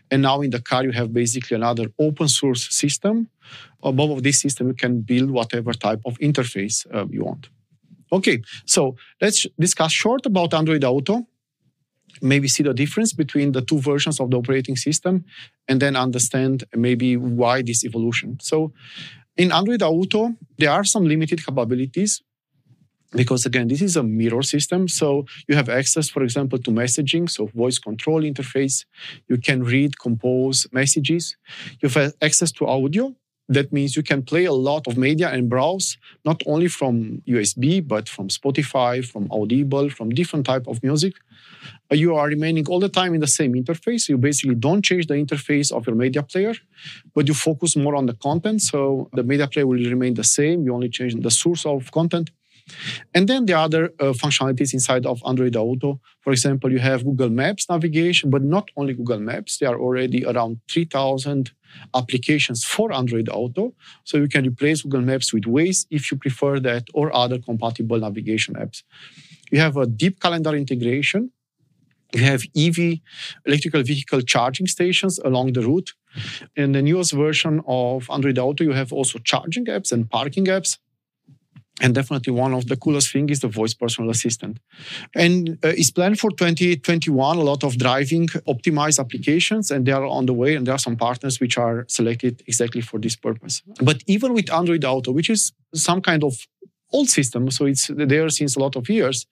And 0.09 0.21
now 0.21 0.41
in 0.41 0.49
the 0.49 0.61
car, 0.61 0.83
you 0.83 0.91
have 0.91 1.13
basically 1.13 1.55
another 1.55 1.87
open 1.99 2.27
source 2.27 2.73
system. 2.73 3.29
Above 3.83 4.11
of 4.11 4.23
this 4.23 4.39
system, 4.39 4.67
you 4.67 4.73
can 4.73 5.01
build 5.01 5.29
whatever 5.29 5.73
type 5.73 6.01
of 6.05 6.17
interface 6.19 6.85
uh, 6.93 7.05
you 7.09 7.23
want. 7.23 7.49
Okay, 8.11 8.41
so 8.65 8.95
let's 9.19 9.45
discuss 9.59 9.91
short 9.91 10.25
about 10.25 10.53
Android 10.53 10.83
Auto. 10.83 11.27
Maybe 12.21 12.47
see 12.47 12.61
the 12.61 12.73
difference 12.73 13.11
between 13.11 13.53
the 13.53 13.61
two 13.61 13.79
versions 13.79 14.19
of 14.19 14.29
the 14.29 14.37
operating 14.37 14.75
system, 14.75 15.25
and 15.67 15.81
then 15.81 15.95
understand 15.95 16.63
maybe 16.75 17.17
why 17.17 17.63
this 17.63 17.83
evolution. 17.83 18.37
So, 18.39 18.71
in 19.37 19.51
Android 19.51 19.81
Auto, 19.81 20.35
there 20.57 20.71
are 20.71 20.83
some 20.83 21.05
limited 21.05 21.45
capabilities 21.45 22.21
because 23.15 23.45
again 23.45 23.67
this 23.67 23.81
is 23.81 23.95
a 23.95 24.03
mirror 24.03 24.41
system. 24.41 24.87
So 24.87 25.25
you 25.47 25.55
have 25.55 25.69
access 25.69 26.09
for 26.09 26.23
example 26.23 26.59
to 26.59 26.71
messaging 26.71 27.29
so 27.29 27.47
voice 27.47 27.79
control 27.79 28.21
interface. 28.21 28.85
You 29.27 29.37
can 29.37 29.63
read 29.63 29.99
compose 29.99 30.67
messages. 30.71 31.35
You 31.81 31.89
have 31.89 32.13
access 32.21 32.51
to 32.53 32.67
audio 32.67 33.15
that 33.49 33.73
means 33.73 33.95
you 33.95 34.03
can 34.03 34.21
play 34.23 34.45
a 34.45 34.53
lot 34.53 34.87
of 34.87 34.97
media 34.97 35.29
and 35.29 35.49
browse 35.49 35.97
not 36.23 36.41
only 36.45 36.67
from 36.67 37.21
usb 37.27 37.87
but 37.87 38.07
from 38.07 38.27
spotify 38.29 39.05
from 39.05 39.27
audible 39.31 39.89
from 39.89 40.09
different 40.09 40.45
type 40.45 40.65
of 40.67 40.81
music. 40.83 41.13
Uh, 41.91 41.95
you 41.95 42.15
are 42.15 42.27
remaining 42.27 42.65
all 42.67 42.79
the 42.79 42.89
time 42.89 43.13
in 43.13 43.21
the 43.21 43.27
same 43.27 43.53
interface. 43.53 44.09
You 44.09 44.17
basically 44.17 44.55
don't 44.55 44.83
change 44.83 45.07
the 45.07 45.15
interface 45.15 45.71
of 45.71 45.85
your 45.87 45.95
media 45.95 46.23
player 46.23 46.53
but 47.13 47.27
you 47.27 47.33
focus 47.33 47.75
more 47.75 47.95
on 47.95 48.05
the 48.05 48.13
content. 48.13 48.61
So 48.61 49.09
the 49.13 49.23
media 49.23 49.47
player 49.47 49.67
will 49.67 49.77
remain 49.77 50.13
the 50.13 50.23
same. 50.23 50.63
You 50.63 50.73
only 50.73 50.89
change 50.89 51.15
the 51.15 51.31
source 51.31 51.65
of 51.65 51.91
content 51.91 52.31
and 53.13 53.27
then 53.27 53.45
the 53.45 53.53
other 53.53 53.85
uh, 53.99 54.13
functionalities 54.13 54.73
inside 54.73 55.05
of 55.05 55.21
Android 55.25 55.55
Auto, 55.55 55.99
for 56.21 56.31
example, 56.31 56.71
you 56.71 56.79
have 56.79 57.03
Google 57.03 57.29
Maps 57.29 57.69
navigation, 57.69 58.29
but 58.29 58.43
not 58.43 58.69
only 58.77 58.93
Google 58.93 59.19
Maps. 59.19 59.57
There 59.57 59.69
are 59.69 59.79
already 59.79 60.25
around 60.25 60.59
3,000 60.69 61.51
applications 61.93 62.63
for 62.63 62.93
Android 62.93 63.29
Auto. 63.29 63.73
So 64.03 64.17
you 64.17 64.29
can 64.29 64.47
replace 64.47 64.83
Google 64.83 65.01
Maps 65.01 65.33
with 65.33 65.43
Waze 65.43 65.85
if 65.91 66.11
you 66.11 66.17
prefer 66.17 66.59
that, 66.61 66.87
or 66.93 67.13
other 67.15 67.39
compatible 67.39 67.99
navigation 67.99 68.55
apps. 68.55 68.83
You 69.51 69.59
have 69.59 69.77
a 69.77 69.85
deep 69.85 70.19
calendar 70.19 70.55
integration. 70.55 71.31
You 72.13 72.23
have 72.23 72.43
EV, 72.55 72.99
electrical 73.45 73.81
vehicle 73.81 74.21
charging 74.21 74.67
stations 74.67 75.19
along 75.19 75.53
the 75.53 75.61
route. 75.61 75.93
In 76.55 76.71
the 76.71 76.81
newest 76.81 77.11
version 77.11 77.61
of 77.67 78.07
Android 78.09 78.37
Auto, 78.37 78.63
you 78.63 78.73
have 78.73 78.93
also 78.93 79.17
charging 79.19 79.65
apps 79.65 79.91
and 79.91 80.09
parking 80.09 80.45
apps 80.45 80.77
and 81.81 81.95
definitely 81.95 82.31
one 82.31 82.53
of 82.53 82.67
the 82.67 82.77
coolest 82.77 83.11
thing 83.11 83.29
is 83.29 83.39
the 83.39 83.47
voice 83.47 83.73
personal 83.73 84.09
assistant. 84.11 84.59
And 85.15 85.57
uh, 85.63 85.69
it's 85.69 85.91
planned 85.91 86.19
for 86.19 86.29
2021 86.29 87.37
a 87.37 87.41
lot 87.41 87.63
of 87.63 87.77
driving 87.77 88.27
optimized 88.47 88.99
applications 88.99 89.71
and 89.71 89.85
they 89.85 89.91
are 89.91 90.05
on 90.05 90.25
the 90.27 90.33
way 90.33 90.55
and 90.55 90.67
there 90.67 90.75
are 90.75 90.79
some 90.79 90.95
partners 90.95 91.39
which 91.39 91.57
are 91.57 91.85
selected 91.87 92.43
exactly 92.47 92.81
for 92.81 92.99
this 92.99 93.15
purpose. 93.15 93.63
But 93.81 94.03
even 94.07 94.33
with 94.33 94.51
android 94.51 94.85
auto 94.85 95.11
which 95.11 95.29
is 95.29 95.51
some 95.73 96.01
kind 96.01 96.23
of 96.23 96.35
old 96.91 97.09
system 97.09 97.49
so 97.49 97.65
it's 97.65 97.89
there 97.95 98.29
since 98.29 98.55
a 98.55 98.59
lot 98.59 98.75
of 98.75 98.87
years 98.87 99.25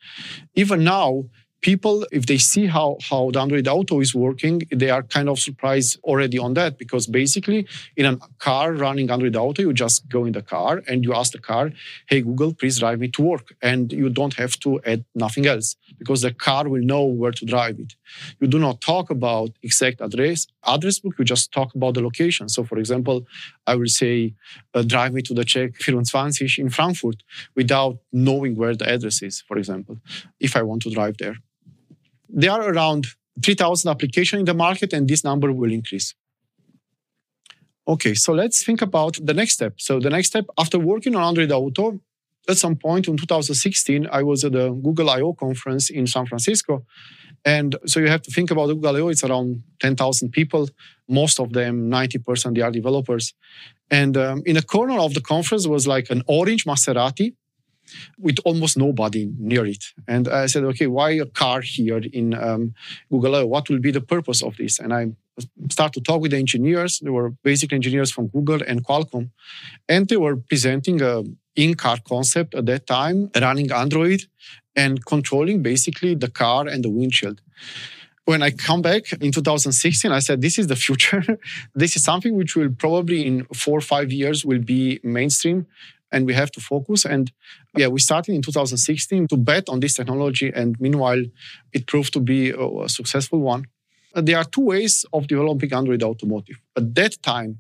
even 0.55 0.83
now 0.83 1.23
people, 1.61 2.05
if 2.11 2.25
they 2.25 2.37
see 2.37 2.65
how, 2.65 2.97
how 3.09 3.31
the 3.31 3.39
Android 3.39 3.67
Auto 3.67 3.99
is 3.99 4.13
working, 4.13 4.63
they 4.71 4.89
are 4.89 5.03
kind 5.03 5.29
of 5.29 5.39
surprised 5.39 5.99
already 6.03 6.37
on 6.37 6.53
that 6.55 6.77
because 6.77 7.07
basically 7.07 7.67
in 7.95 8.05
a 8.05 8.17
car 8.39 8.73
running 8.73 9.09
Android 9.09 9.35
Auto, 9.35 9.61
you 9.61 9.73
just 9.73 10.09
go 10.09 10.25
in 10.25 10.33
the 10.33 10.41
car 10.41 10.81
and 10.87 11.03
you 11.03 11.13
ask 11.13 11.31
the 11.31 11.39
car, 11.39 11.71
hey, 12.07 12.21
Google, 12.21 12.53
please 12.53 12.79
drive 12.79 12.99
me 12.99 13.07
to 13.09 13.21
work. 13.21 13.53
And 13.61 13.91
you 13.91 14.09
don't 14.09 14.33
have 14.35 14.59
to 14.61 14.81
add 14.85 15.05
nothing 15.13 15.45
else 15.45 15.75
because 15.99 16.21
the 16.21 16.33
car 16.33 16.67
will 16.67 16.81
know 16.81 17.05
where 17.05 17.31
to 17.31 17.45
drive 17.45 17.79
it. 17.79 17.93
You 18.39 18.47
do 18.47 18.59
not 18.59 18.81
talk 18.81 19.09
about 19.09 19.51
exact 19.61 20.01
address, 20.01 20.47
address 20.65 20.99
book, 20.99 21.13
you 21.19 21.25
just 21.25 21.51
talk 21.51 21.75
about 21.75 21.93
the 21.93 22.01
location. 22.01 22.49
So 22.49 22.63
for 22.63 22.77
example, 22.79 23.25
I 23.67 23.75
will 23.75 23.87
say, 23.87 24.33
uh, 24.73 24.81
drive 24.81 25.13
me 25.13 25.21
to 25.23 25.33
the 25.33 25.43
Check24 25.43 26.59
in 26.59 26.69
Frankfurt 26.69 27.23
without 27.55 27.97
knowing 28.11 28.55
where 28.55 28.75
the 28.75 28.89
address 28.89 29.21
is, 29.21 29.41
for 29.41 29.57
example, 29.57 29.97
if 30.39 30.55
I 30.55 30.63
want 30.63 30.81
to 30.83 30.89
drive 30.89 31.17
there. 31.17 31.35
There 32.33 32.51
are 32.51 32.71
around 32.73 33.07
3,000 33.43 33.89
applications 33.89 34.39
in 34.39 34.45
the 34.45 34.53
market, 34.53 34.93
and 34.93 35.07
this 35.07 35.23
number 35.23 35.51
will 35.51 35.71
increase. 35.71 36.13
Okay, 37.87 38.13
so 38.13 38.33
let's 38.33 38.63
think 38.63 38.81
about 38.81 39.17
the 39.21 39.33
next 39.33 39.53
step. 39.53 39.73
So 39.77 39.99
the 39.99 40.09
next 40.09 40.27
step, 40.27 40.45
after 40.57 40.79
working 40.79 41.15
on 41.15 41.23
Android 41.23 41.51
Auto, 41.51 41.99
at 42.47 42.57
some 42.57 42.75
point 42.75 43.07
in 43.07 43.17
2016, 43.17 44.07
I 44.11 44.23
was 44.23 44.43
at 44.43 44.53
the 44.53 44.71
Google 44.71 45.09
I/O 45.09 45.33
conference 45.33 45.89
in 45.89 46.07
San 46.07 46.25
Francisco, 46.25 46.85
and 47.43 47.75
so 47.85 47.99
you 47.99 48.07
have 48.07 48.21
to 48.23 48.31
think 48.31 48.51
about 48.51 48.67
Google 48.67 48.95
I/O. 48.95 49.07
It's 49.09 49.23
around 49.23 49.63
10,000 49.79 50.31
people. 50.31 50.69
Most 51.07 51.39
of 51.39 51.53
them, 51.53 51.89
90%, 51.89 52.55
they 52.55 52.61
are 52.61 52.71
developers. 52.71 53.33
And 53.89 54.15
um, 54.15 54.43
in 54.45 54.57
a 54.57 54.61
corner 54.61 54.97
of 54.99 55.13
the 55.13 55.21
conference 55.21 55.67
was 55.67 55.87
like 55.87 56.09
an 56.09 56.23
orange 56.27 56.65
Maserati 56.65 57.35
with 58.17 58.37
almost 58.45 58.77
nobody 58.77 59.31
near 59.37 59.65
it. 59.65 59.83
And 60.07 60.27
I 60.27 60.47
said, 60.47 60.63
okay, 60.63 60.87
why 60.87 61.11
a 61.11 61.25
car 61.25 61.61
here 61.61 62.01
in 62.13 62.33
um, 62.33 62.73
Google? 63.09 63.47
What 63.47 63.69
will 63.69 63.79
be 63.79 63.91
the 63.91 64.01
purpose 64.01 64.41
of 64.43 64.57
this? 64.57 64.79
And 64.79 64.93
I 64.93 65.11
start 65.69 65.93
to 65.93 66.01
talk 66.01 66.21
with 66.21 66.31
the 66.31 66.37
engineers. 66.37 66.99
They 66.99 67.09
were 67.09 67.31
basic 67.43 67.73
engineers 67.73 68.11
from 68.11 68.27
Google 68.27 68.61
and 68.67 68.85
Qualcomm, 68.85 69.29
and 69.87 70.07
they 70.07 70.17
were 70.17 70.35
presenting 70.35 71.01
a 71.01 71.23
in-car 71.55 71.97
concept 72.07 72.55
at 72.55 72.65
that 72.65 72.87
time, 72.87 73.29
running 73.39 73.71
Android 73.71 74.23
and 74.75 75.05
controlling 75.05 75.61
basically 75.61 76.15
the 76.15 76.29
car 76.29 76.67
and 76.67 76.83
the 76.83 76.89
windshield. 76.89 77.41
When 78.25 78.41
I 78.41 78.51
come 78.51 78.81
back 78.81 79.11
in 79.13 79.31
2016, 79.31 80.11
I 80.11 80.19
said, 80.19 80.41
this 80.41 80.57
is 80.57 80.67
the 80.67 80.75
future. 80.75 81.23
this 81.75 81.95
is 81.95 82.03
something 82.03 82.35
which 82.35 82.55
will 82.55 82.69
probably 82.69 83.25
in 83.25 83.45
four 83.53 83.79
or 83.79 83.81
five 83.81 84.11
years 84.11 84.45
will 84.45 84.59
be 84.59 84.99
mainstream 85.03 85.65
and 86.11 86.25
we 86.25 86.33
have 86.33 86.51
to 86.51 86.61
focus. 86.61 87.05
And 87.05 87.31
yeah, 87.75 87.87
we 87.87 87.99
started 87.99 88.35
in 88.35 88.41
2016 88.41 89.27
to 89.27 89.37
bet 89.37 89.69
on 89.69 89.79
this 89.79 89.93
technology. 89.93 90.51
And 90.53 90.79
meanwhile, 90.79 91.21
it 91.73 91.87
proved 91.87 92.13
to 92.13 92.19
be 92.19 92.51
a 92.51 92.89
successful 92.89 93.39
one. 93.39 93.65
Uh, 94.13 94.21
there 94.21 94.37
are 94.37 94.43
two 94.43 94.65
ways 94.65 95.05
of 95.13 95.27
developing 95.27 95.73
Android 95.73 96.03
Automotive. 96.03 96.59
At 96.75 96.93
that 96.95 97.21
time, 97.23 97.59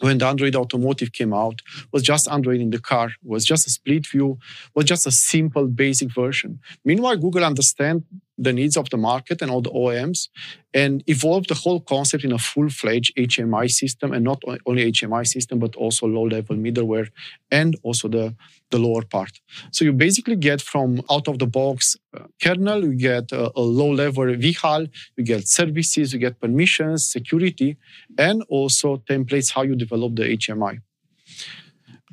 when 0.00 0.18
the 0.18 0.26
Android 0.26 0.54
Automotive 0.56 1.12
came 1.12 1.32
out, 1.32 1.60
was 1.92 2.02
just 2.02 2.28
Android 2.28 2.60
in 2.60 2.70
the 2.70 2.78
car, 2.78 3.10
was 3.22 3.44
just 3.44 3.66
a 3.66 3.70
split 3.70 4.06
view, 4.06 4.38
was 4.74 4.84
just 4.84 5.06
a 5.06 5.10
simple 5.10 5.66
basic 5.66 6.12
version. 6.12 6.60
Meanwhile, 6.84 7.16
Google 7.16 7.44
understand 7.44 8.04
the 8.38 8.52
needs 8.52 8.76
of 8.76 8.90
the 8.90 8.96
market 8.96 9.40
and 9.40 9.50
all 9.50 9.62
the 9.62 9.70
OEMs 9.70 10.28
and 10.74 11.02
evolved 11.06 11.48
the 11.48 11.54
whole 11.54 11.80
concept 11.80 12.22
in 12.24 12.32
a 12.32 12.38
full-fledged 12.38 13.14
HMI 13.16 13.70
system 13.70 14.12
and 14.12 14.24
not 14.24 14.42
only 14.66 14.92
HMI 14.92 15.26
system, 15.26 15.58
but 15.58 15.74
also 15.76 16.06
low-level 16.06 16.56
middleware 16.56 17.08
and 17.50 17.76
also 17.82 18.08
the, 18.08 18.34
the 18.70 18.78
lower 18.78 19.02
part. 19.02 19.40
So 19.70 19.84
you 19.84 19.92
basically 19.92 20.36
get 20.36 20.60
from 20.60 21.00
out 21.10 21.28
of 21.28 21.38
the 21.38 21.46
box 21.46 21.96
uh, 22.14 22.24
kernel, 22.42 22.84
you 22.84 22.94
get 22.94 23.32
a, 23.32 23.50
a 23.56 23.60
low-level 23.60 24.24
VHAL, 24.24 24.88
you 25.16 25.24
get 25.24 25.48
services, 25.48 26.12
you 26.12 26.18
get 26.18 26.38
permissions, 26.40 27.10
security, 27.10 27.76
and 28.18 28.42
also 28.48 28.98
templates 29.08 29.52
how 29.52 29.62
you 29.62 29.76
develop 29.76 30.16
the 30.16 30.24
HMI. 30.24 30.80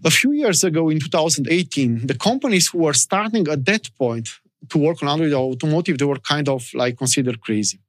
A 0.05 0.11
few 0.11 0.31
years 0.33 0.63
ago 0.63 0.89
in 0.89 0.99
2018, 0.99 2.07
the 2.07 2.15
companies 2.15 2.67
who 2.67 2.79
were 2.79 2.93
starting 2.93 3.47
at 3.47 3.65
that 3.65 3.89
point 3.97 4.29
to 4.69 4.77
work 4.77 5.01
on 5.01 5.09
Android 5.09 5.33
automotive, 5.33 5.97
they 5.97 6.05
were 6.05 6.19
kind 6.19 6.49
of 6.49 6.67
like 6.73 6.97
considered 6.97 7.41
crazy. 7.41 7.79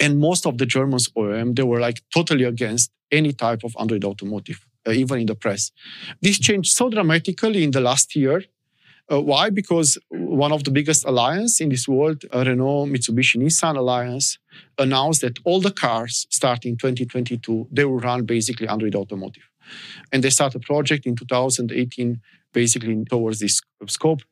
And 0.00 0.18
most 0.18 0.46
of 0.46 0.58
the 0.58 0.66
Germans 0.66 1.08
OEM, 1.16 1.56
they 1.56 1.62
were 1.62 1.80
like 1.80 2.00
totally 2.14 2.44
against 2.44 2.90
any 3.10 3.32
type 3.32 3.64
of 3.64 3.74
Android 3.78 4.04
automotive, 4.04 4.64
uh, 4.86 4.92
even 4.92 5.20
in 5.20 5.26
the 5.26 5.34
press. 5.34 5.72
This 6.22 6.38
changed 6.38 6.72
so 6.72 6.88
dramatically 6.88 7.64
in 7.64 7.72
the 7.72 7.80
last 7.80 8.14
year. 8.14 8.44
Uh, 9.12 9.20
why? 9.20 9.50
Because 9.50 9.98
one 10.10 10.52
of 10.52 10.62
the 10.62 10.70
biggest 10.70 11.04
alliance 11.04 11.60
in 11.60 11.68
this 11.68 11.88
world, 11.88 12.24
uh, 12.32 12.44
Renault, 12.46 12.86
Mitsubishi, 12.86 13.38
Nissan 13.38 13.76
alliance, 13.76 14.38
announced 14.78 15.22
that 15.22 15.40
all 15.44 15.60
the 15.60 15.72
cars 15.72 16.28
starting 16.30 16.76
2022, 16.76 17.66
they 17.72 17.84
will 17.84 17.98
run 17.98 18.24
basically 18.24 18.68
Android 18.68 18.94
automotive. 18.94 19.42
And 20.12 20.22
they 20.22 20.30
start 20.30 20.54
a 20.54 20.60
project 20.60 21.06
in 21.06 21.16
2018, 21.16 22.20
basically 22.52 23.04
towards 23.04 23.40
this 23.40 23.60
scope 23.88 24.22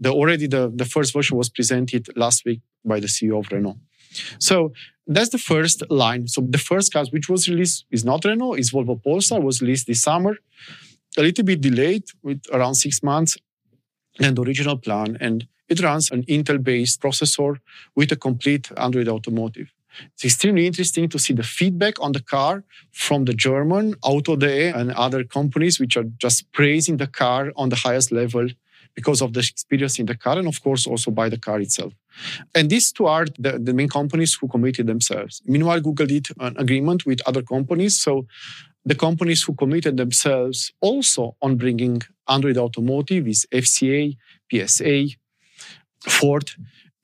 the 0.00 0.10
already 0.10 0.46
the, 0.46 0.70
the 0.74 0.84
first 0.84 1.12
version 1.12 1.36
was 1.36 1.48
presented 1.48 2.08
last 2.16 2.44
week 2.44 2.60
by 2.84 3.00
the 3.00 3.06
CEO 3.06 3.38
of 3.38 3.50
Renault. 3.50 3.78
So 4.38 4.72
that's 5.06 5.30
the 5.30 5.38
first 5.38 5.82
line. 5.90 6.26
So 6.26 6.40
the 6.40 6.58
first 6.58 6.92
car 6.92 7.04
which 7.10 7.28
was 7.28 7.48
released 7.48 7.86
is 7.90 8.04
not 8.04 8.24
Renault, 8.24 8.54
it's 8.54 8.72
Volvo 8.72 9.02
Polestar, 9.02 9.40
was 9.40 9.60
released 9.60 9.86
this 9.86 10.02
summer, 10.02 10.36
a 11.16 11.22
little 11.22 11.44
bit 11.44 11.60
delayed 11.60 12.04
with 12.22 12.42
around 12.52 12.74
six 12.74 13.02
months 13.02 13.36
than 14.18 14.34
the 14.34 14.42
original 14.42 14.78
plan. 14.78 15.16
And 15.20 15.46
it 15.68 15.82
runs 15.82 16.10
an 16.10 16.22
Intel-based 16.24 17.00
processor 17.00 17.58
with 17.94 18.12
a 18.12 18.16
complete 18.16 18.70
Android 18.76 19.08
automotive. 19.08 19.72
It's 20.14 20.24
extremely 20.24 20.66
interesting 20.66 21.08
to 21.08 21.18
see 21.18 21.32
the 21.32 21.42
feedback 21.42 22.00
on 22.00 22.12
the 22.12 22.22
car 22.22 22.64
from 22.92 23.24
the 23.24 23.32
German 23.32 23.94
Auto.de 24.02 24.68
and 24.68 24.92
other 24.92 25.24
companies, 25.24 25.80
which 25.80 25.96
are 25.96 26.04
just 26.18 26.52
praising 26.52 26.98
the 26.98 27.06
car 27.06 27.50
on 27.56 27.70
the 27.70 27.76
highest 27.76 28.12
level 28.12 28.48
because 28.96 29.20
of 29.22 29.32
the 29.34 29.40
experience 29.40 29.98
in 30.00 30.06
the 30.06 30.16
car 30.16 30.38
and 30.38 30.48
of 30.48 30.60
course 30.62 30.86
also 30.86 31.10
by 31.10 31.28
the 31.28 31.38
car 31.38 31.60
itself. 31.60 31.92
And 32.54 32.70
these 32.70 32.90
two 32.90 33.06
are 33.06 33.26
the, 33.38 33.52
the 33.58 33.74
main 33.74 33.88
companies 33.88 34.34
who 34.34 34.48
committed 34.48 34.86
themselves. 34.86 35.42
Meanwhile, 35.44 35.82
Google 35.82 36.06
did 36.06 36.26
an 36.40 36.56
agreement 36.56 37.06
with 37.06 37.20
other 37.26 37.42
companies. 37.42 38.00
So 38.00 38.26
the 38.84 38.94
companies 38.94 39.42
who 39.42 39.54
committed 39.54 39.96
themselves 39.98 40.72
also 40.80 41.36
on 41.42 41.56
bringing 41.56 42.02
Android 42.26 42.56
Automotive 42.56 43.28
is 43.28 43.46
FCA, 43.52 44.16
PSA, 44.50 45.08
Ford, 46.08 46.50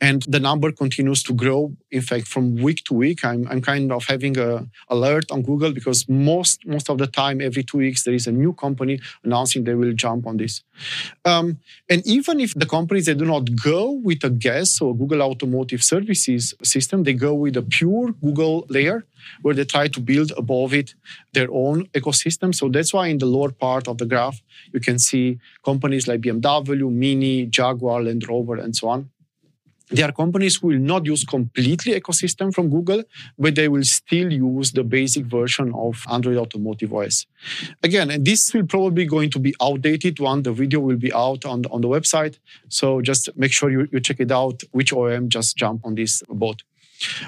and 0.02 0.22
the 0.24 0.40
number 0.40 0.72
continues 0.72 1.22
to 1.22 1.32
grow. 1.32 1.72
In 1.92 2.02
fact 2.02 2.26
from 2.26 2.56
week 2.56 2.80
to 2.86 2.94
week 2.94 3.24
i'm, 3.24 3.46
I'm 3.50 3.62
kind 3.62 3.92
of 3.96 4.04
having 4.12 4.36
a 4.38 4.66
alert 4.88 5.26
on 5.30 5.42
google 5.42 5.72
because 5.72 6.08
most 6.08 6.66
most 6.66 6.90
of 6.90 6.98
the 6.98 7.06
time 7.06 7.40
every 7.40 7.62
two 7.62 7.78
weeks 7.78 8.02
there 8.04 8.16
is 8.20 8.26
a 8.26 8.32
new 8.32 8.52
company 8.64 9.00
announcing 9.24 9.64
they 9.64 9.74
will 9.74 9.92
jump 9.92 10.26
on 10.26 10.36
this. 10.36 10.62
Um, 11.24 11.58
and 11.88 12.00
even 12.06 12.40
if 12.40 12.54
the 12.54 12.66
companies 12.66 13.06
they 13.06 13.14
do 13.14 13.24
not 13.24 13.44
go 13.70 13.92
with 14.08 14.24
a 14.24 14.30
GAS 14.30 14.80
or 14.80 14.96
google 14.96 15.22
automotive 15.22 15.82
services 15.82 16.54
system 16.62 17.04
they 17.04 17.14
go 17.14 17.32
with 17.34 17.56
a 17.56 17.62
pure 17.62 18.08
google 18.24 18.66
layer 18.68 19.06
where 19.42 19.54
they 19.54 19.64
try 19.64 19.86
to 19.86 20.00
build 20.00 20.32
above 20.36 20.74
it 20.74 20.94
their 21.32 21.48
own 21.52 21.86
ecosystem. 21.98 22.52
So 22.52 22.68
that's 22.68 22.92
why 22.92 23.06
in 23.06 23.18
the 23.18 23.26
lower 23.26 23.52
part 23.52 23.86
of 23.86 23.98
the 23.98 24.06
graph 24.06 24.42
you 24.72 24.80
can 24.80 24.98
see 24.98 25.38
companies 25.64 26.08
like 26.08 26.20
bmw 26.22 26.90
mini 26.90 27.46
jaguar 27.46 28.02
land 28.02 28.28
rover 28.28 28.56
and 28.56 28.74
so 28.74 28.88
on 28.88 29.11
there 29.92 30.08
are 30.08 30.12
companies 30.12 30.56
who 30.56 30.68
will 30.68 30.78
not 30.78 31.06
use 31.06 31.24
completely 31.24 31.98
ecosystem 32.00 32.52
from 32.52 32.70
Google, 32.70 33.02
but 33.38 33.54
they 33.54 33.68
will 33.68 33.84
still 33.84 34.32
use 34.32 34.72
the 34.72 34.84
basic 34.84 35.26
version 35.26 35.72
of 35.74 36.04
Android 36.10 36.36
Automotive 36.36 36.92
OS. 36.94 37.26
Again, 37.82 38.10
and 38.10 38.24
this 38.24 38.52
will 38.54 38.66
probably 38.66 39.04
going 39.04 39.30
to 39.30 39.38
be 39.38 39.54
outdated 39.60 40.18
one. 40.18 40.42
The 40.42 40.52
video 40.52 40.80
will 40.80 40.96
be 40.96 41.12
out 41.12 41.44
on 41.44 41.62
the, 41.62 41.68
on 41.68 41.80
the 41.82 41.88
website. 41.88 42.38
So 42.68 43.02
just 43.02 43.28
make 43.36 43.52
sure 43.52 43.70
you, 43.70 43.88
you 43.92 44.00
check 44.00 44.20
it 44.20 44.32
out, 44.32 44.62
which 44.72 44.92
OEM 44.92 45.28
just 45.28 45.56
jump 45.56 45.84
on 45.84 45.94
this 45.94 46.22
boat. 46.28 46.62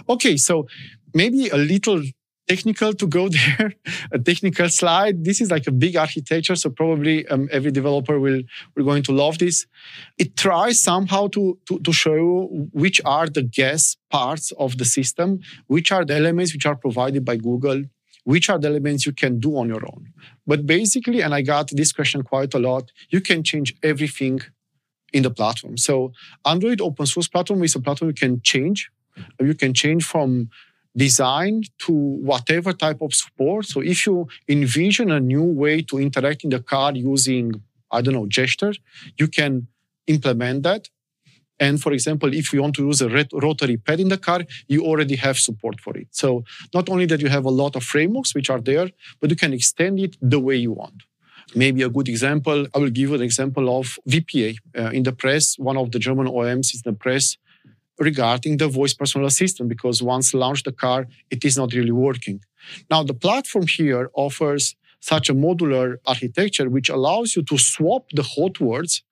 Okay, 0.09 0.37
so 0.37 0.66
maybe 1.12 1.49
a 1.49 1.56
little 1.56 2.02
technical 2.48 2.92
to 2.94 3.06
go 3.06 3.28
there, 3.38 3.74
a 4.12 4.18
technical 4.18 4.68
slide. 4.68 5.24
This 5.24 5.40
is 5.40 5.50
like 5.50 5.66
a 5.66 5.72
big 5.72 5.96
architecture, 5.96 6.56
so 6.56 6.70
probably 6.70 7.26
um, 7.28 7.48
every 7.50 7.70
developer 7.70 8.18
will 8.18 8.42
will 8.74 8.84
going 8.84 9.02
to 9.04 9.12
love 9.12 9.38
this. 9.38 9.66
It 10.18 10.36
tries 10.36 10.80
somehow 10.82 11.28
to, 11.28 11.58
to 11.66 11.78
to 11.80 11.92
show 11.92 12.48
which 12.72 13.00
are 13.04 13.28
the 13.28 13.42
GAS 13.42 13.96
parts 14.10 14.52
of 14.52 14.78
the 14.78 14.84
system, 14.84 15.40
which 15.66 15.92
are 15.92 16.04
the 16.04 16.16
elements 16.16 16.52
which 16.52 16.66
are 16.66 16.76
provided 16.76 17.24
by 17.24 17.36
Google, 17.36 17.84
which 18.24 18.48
are 18.50 18.58
the 18.58 18.68
elements 18.68 19.06
you 19.06 19.12
can 19.12 19.40
do 19.40 19.56
on 19.56 19.68
your 19.68 19.84
own. 19.84 20.12
But 20.46 20.66
basically, 20.66 21.20
and 21.22 21.34
I 21.34 21.42
got 21.42 21.70
this 21.72 21.92
question 21.92 22.22
quite 22.22 22.54
a 22.54 22.58
lot, 22.58 22.90
you 23.10 23.20
can 23.20 23.42
change 23.42 23.74
everything 23.82 24.40
in 25.12 25.22
the 25.22 25.30
platform. 25.30 25.78
So 25.78 26.12
Android 26.44 26.80
open 26.80 27.06
source 27.06 27.28
platform 27.28 27.62
is 27.62 27.76
a 27.76 27.80
platform 27.80 28.10
you 28.10 28.14
can 28.14 28.40
change. 28.42 28.90
You 29.40 29.54
can 29.54 29.72
change 29.72 30.04
from 30.04 30.50
designed 30.96 31.70
to 31.80 31.92
whatever 31.92 32.72
type 32.72 33.00
of 33.02 33.14
support. 33.14 33.66
So 33.66 33.80
if 33.80 34.06
you 34.06 34.28
envision 34.48 35.10
a 35.10 35.20
new 35.20 35.42
way 35.42 35.82
to 35.82 35.98
interact 35.98 36.44
in 36.44 36.50
the 36.50 36.60
car 36.60 36.92
using, 36.92 37.62
I 37.90 38.00
don't 38.00 38.14
know, 38.14 38.26
gesture, 38.26 38.72
you 39.18 39.28
can 39.28 39.66
implement 40.06 40.62
that. 40.62 40.88
And 41.60 41.80
for 41.80 41.92
example, 41.92 42.34
if 42.34 42.52
you 42.52 42.62
want 42.62 42.74
to 42.76 42.86
use 42.86 43.00
a 43.00 43.08
rotary 43.32 43.76
pad 43.76 44.00
in 44.00 44.08
the 44.08 44.18
car, 44.18 44.40
you 44.66 44.84
already 44.84 45.16
have 45.16 45.38
support 45.38 45.80
for 45.80 45.96
it. 45.96 46.08
So 46.10 46.44
not 46.72 46.88
only 46.88 47.06
that 47.06 47.20
you 47.20 47.28
have 47.28 47.44
a 47.44 47.50
lot 47.50 47.76
of 47.76 47.84
frameworks 47.84 48.34
which 48.34 48.50
are 48.50 48.60
there, 48.60 48.90
but 49.20 49.30
you 49.30 49.36
can 49.36 49.52
extend 49.52 50.00
it 50.00 50.16
the 50.20 50.40
way 50.40 50.56
you 50.56 50.72
want. 50.72 51.04
Maybe 51.54 51.82
a 51.82 51.88
good 51.88 52.08
example, 52.08 52.66
I 52.74 52.78
will 52.78 52.90
give 52.90 53.12
an 53.12 53.22
example 53.22 53.78
of 53.78 53.98
VPA. 54.08 54.56
Uh, 54.76 54.90
in 54.90 55.04
the 55.04 55.12
press, 55.12 55.56
one 55.58 55.76
of 55.76 55.92
the 55.92 55.98
German 55.98 56.26
OEMs 56.26 56.74
in 56.74 56.80
the 56.84 56.92
press 56.92 57.36
regarding 57.98 58.56
the 58.56 58.68
voice 58.68 58.94
personal 58.94 59.26
assistant 59.26 59.68
because 59.68 60.02
once 60.02 60.34
launched 60.34 60.64
the 60.64 60.72
car, 60.72 61.06
it 61.30 61.44
is 61.44 61.56
not 61.56 61.72
really 61.72 61.92
working. 61.92 62.40
Now, 62.90 63.02
the 63.02 63.14
platform 63.14 63.66
here 63.66 64.10
offers 64.14 64.76
such 65.00 65.28
a 65.28 65.34
modular 65.34 65.96
architecture 66.06 66.68
which 66.70 66.88
allows 66.88 67.36
you 67.36 67.42
to 67.42 67.58
swap 67.58 68.08
the 68.10 68.22
hot 68.22 68.58
words 68.60 69.02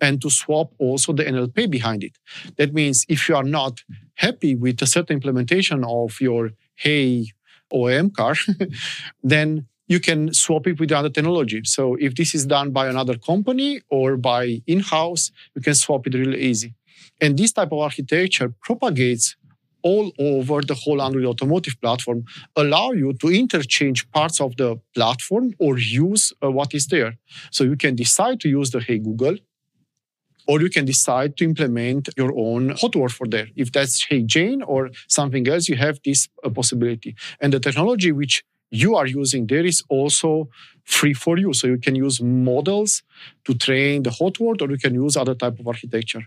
and 0.00 0.20
to 0.20 0.28
swap 0.28 0.72
also 0.78 1.12
the 1.12 1.24
NLP 1.24 1.70
behind 1.70 2.04
it. 2.04 2.18
That 2.56 2.74
means 2.74 3.06
if 3.08 3.28
you 3.28 3.36
are 3.36 3.44
not 3.44 3.82
happy 4.14 4.54
with 4.54 4.82
a 4.82 4.86
certain 4.86 5.14
implementation 5.14 5.84
of 5.84 6.20
your 6.20 6.50
Hey 6.74 7.28
OEM 7.72 8.14
car, 8.14 8.34
then 9.22 9.66
you 9.88 10.00
can 10.00 10.34
swap 10.34 10.66
it 10.66 10.80
with 10.80 10.92
other 10.92 11.08
technology. 11.08 11.62
So 11.64 11.94
if 11.94 12.14
this 12.16 12.34
is 12.34 12.44
done 12.46 12.72
by 12.72 12.88
another 12.88 13.16
company 13.16 13.80
or 13.88 14.16
by 14.16 14.62
in-house, 14.66 15.30
you 15.54 15.62
can 15.62 15.74
swap 15.74 16.06
it 16.06 16.14
really 16.14 16.40
easy. 16.40 16.74
And 17.20 17.38
this 17.38 17.52
type 17.52 17.72
of 17.72 17.78
architecture 17.78 18.52
propagates 18.62 19.36
all 19.82 20.10
over 20.18 20.62
the 20.62 20.74
whole 20.74 21.00
Android 21.00 21.26
automotive 21.26 21.80
platform, 21.80 22.24
allow 22.56 22.90
you 22.90 23.12
to 23.20 23.28
interchange 23.28 24.10
parts 24.10 24.40
of 24.40 24.56
the 24.56 24.80
platform 24.94 25.54
or 25.58 25.78
use 25.78 26.32
uh, 26.42 26.50
what 26.50 26.74
is 26.74 26.86
there. 26.88 27.16
So 27.50 27.62
you 27.64 27.76
can 27.76 27.94
decide 27.94 28.40
to 28.40 28.48
use 28.48 28.70
the 28.70 28.80
Hey 28.80 28.98
Google 28.98 29.36
or 30.48 30.60
you 30.60 30.70
can 30.70 30.84
decide 30.84 31.36
to 31.36 31.44
implement 31.44 32.08
your 32.16 32.32
own 32.36 32.70
hot 32.70 32.94
word 32.96 33.12
for 33.12 33.26
there. 33.26 33.48
If 33.56 33.72
that's 33.72 34.04
Hey 34.04 34.22
Jane 34.22 34.62
or 34.62 34.90
something 35.08 35.46
else, 35.48 35.68
you 35.68 35.76
have 35.76 36.00
this 36.04 36.28
uh, 36.44 36.50
possibility. 36.50 37.14
And 37.40 37.52
the 37.52 37.60
technology 37.60 38.12
which 38.12 38.44
you 38.70 38.96
are 38.96 39.06
using 39.06 39.46
there 39.46 39.64
is 39.64 39.82
also 39.88 40.48
free 40.84 41.14
for 41.14 41.38
you. 41.38 41.52
So 41.52 41.66
you 41.66 41.78
can 41.78 41.94
use 41.94 42.20
models 42.20 43.02
to 43.44 43.54
train 43.54 44.02
the 44.02 44.10
hot 44.10 44.38
word, 44.40 44.62
or 44.62 44.70
you 44.70 44.78
can 44.78 44.94
use 44.94 45.16
other 45.16 45.34
type 45.34 45.58
of 45.60 45.66
architecture. 45.66 46.22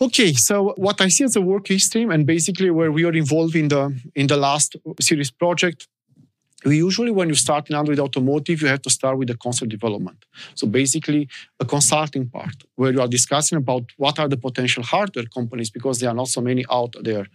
Okay, 0.00 0.32
so 0.32 0.74
what 0.76 1.00
I 1.00 1.08
see 1.08 1.24
as 1.24 1.34
a 1.34 1.40
work 1.40 1.66
stream, 1.78 2.10
and 2.10 2.24
basically 2.24 2.70
where 2.70 2.92
we 2.92 3.04
are 3.04 3.12
involved 3.12 3.56
in 3.56 3.68
the 3.68 3.82
in 4.14 4.28
the 4.28 4.36
last 4.36 4.76
series 5.00 5.30
project 5.30 5.88
we 6.64 6.76
usually 6.76 7.10
when 7.10 7.28
you 7.28 7.34
start 7.34 7.70
in 7.70 7.76
android 7.76 8.00
automotive 8.00 8.60
you 8.62 8.68
have 8.68 8.82
to 8.82 8.90
start 8.90 9.16
with 9.16 9.28
the 9.28 9.36
concept 9.36 9.70
development. 9.70 10.24
So 10.54 10.66
basically 10.66 11.28
a 11.60 11.64
consulting 11.64 12.28
part 12.28 12.54
where 12.74 12.92
you 12.92 13.00
are 13.00 13.08
discussing 13.08 13.58
about 13.58 13.84
what 13.96 14.18
are 14.18 14.28
the 14.28 14.36
potential 14.36 14.82
hardware 14.82 15.26
companies 15.26 15.70
because 15.70 16.00
there 16.00 16.10
are 16.10 16.14
not 16.14 16.28
so 16.28 16.40
many 16.40 16.64
out 16.70 16.94
there. 17.02 17.26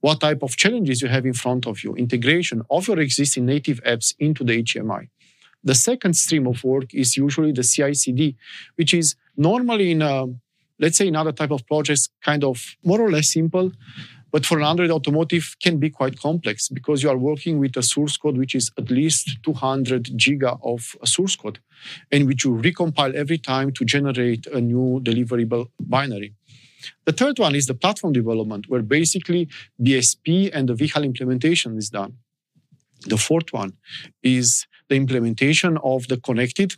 What 0.00 0.20
type 0.20 0.42
of 0.42 0.56
challenges 0.56 1.02
you 1.02 1.08
have 1.08 1.26
in 1.26 1.34
front 1.34 1.66
of 1.66 1.82
you 1.82 1.94
integration 1.96 2.62
of 2.70 2.86
your 2.86 3.00
existing 3.00 3.46
native 3.46 3.82
apps 3.84 4.14
into 4.18 4.44
the 4.44 4.62
hmi 4.62 5.08
the 5.64 5.74
second 5.74 6.14
stream 6.14 6.46
of 6.46 6.62
work 6.62 6.94
is 6.94 7.16
usually 7.16 7.52
the 7.52 7.64
ci/cd 7.64 8.36
which 8.76 8.94
is 8.94 9.16
normally 9.36 9.90
in 9.90 10.02
a 10.02 10.26
let's 10.78 10.96
say 10.98 11.06
in 11.06 11.16
other 11.16 11.32
type 11.32 11.50
of 11.50 11.66
projects 11.66 12.08
kind 12.24 12.44
of 12.44 12.76
more 12.84 13.00
or 13.00 13.10
less 13.10 13.32
simple 13.32 13.72
but 14.30 14.44
for 14.44 14.58
an 14.58 14.64
Android 14.64 14.90
automotive 14.90 15.56
can 15.62 15.78
be 15.78 15.88
quite 15.88 16.20
complex 16.20 16.68
because 16.68 17.02
you 17.02 17.08
are 17.08 17.16
working 17.16 17.58
with 17.58 17.76
a 17.76 17.82
source 17.82 18.16
code 18.16 18.36
which 18.36 18.54
is 18.54 18.70
at 18.76 18.90
least 18.90 19.42
200 19.42 20.04
giga 20.18 20.58
of 20.62 20.96
source 21.04 21.34
code 21.34 21.60
and 22.12 22.26
which 22.26 22.44
you 22.44 22.52
recompile 22.52 23.14
every 23.14 23.38
time 23.38 23.72
to 23.72 23.84
generate 23.84 24.46
a 24.48 24.60
new 24.60 25.00
deliverable 25.00 25.70
binary. 25.80 26.34
The 27.06 27.12
third 27.12 27.38
one 27.38 27.54
is 27.54 27.66
the 27.66 27.74
platform 27.74 28.12
development, 28.12 28.68
where 28.68 28.82
basically 28.82 29.48
BSP 29.82 30.50
and 30.52 30.68
the 30.68 30.74
VHAL 30.74 31.04
implementation 31.04 31.76
is 31.76 31.90
done. 31.90 32.18
The 33.06 33.16
fourth 33.16 33.52
one 33.52 33.72
is 34.22 34.66
the 34.88 34.96
implementation 34.96 35.78
of 35.82 36.08
the 36.08 36.18
connected 36.18 36.74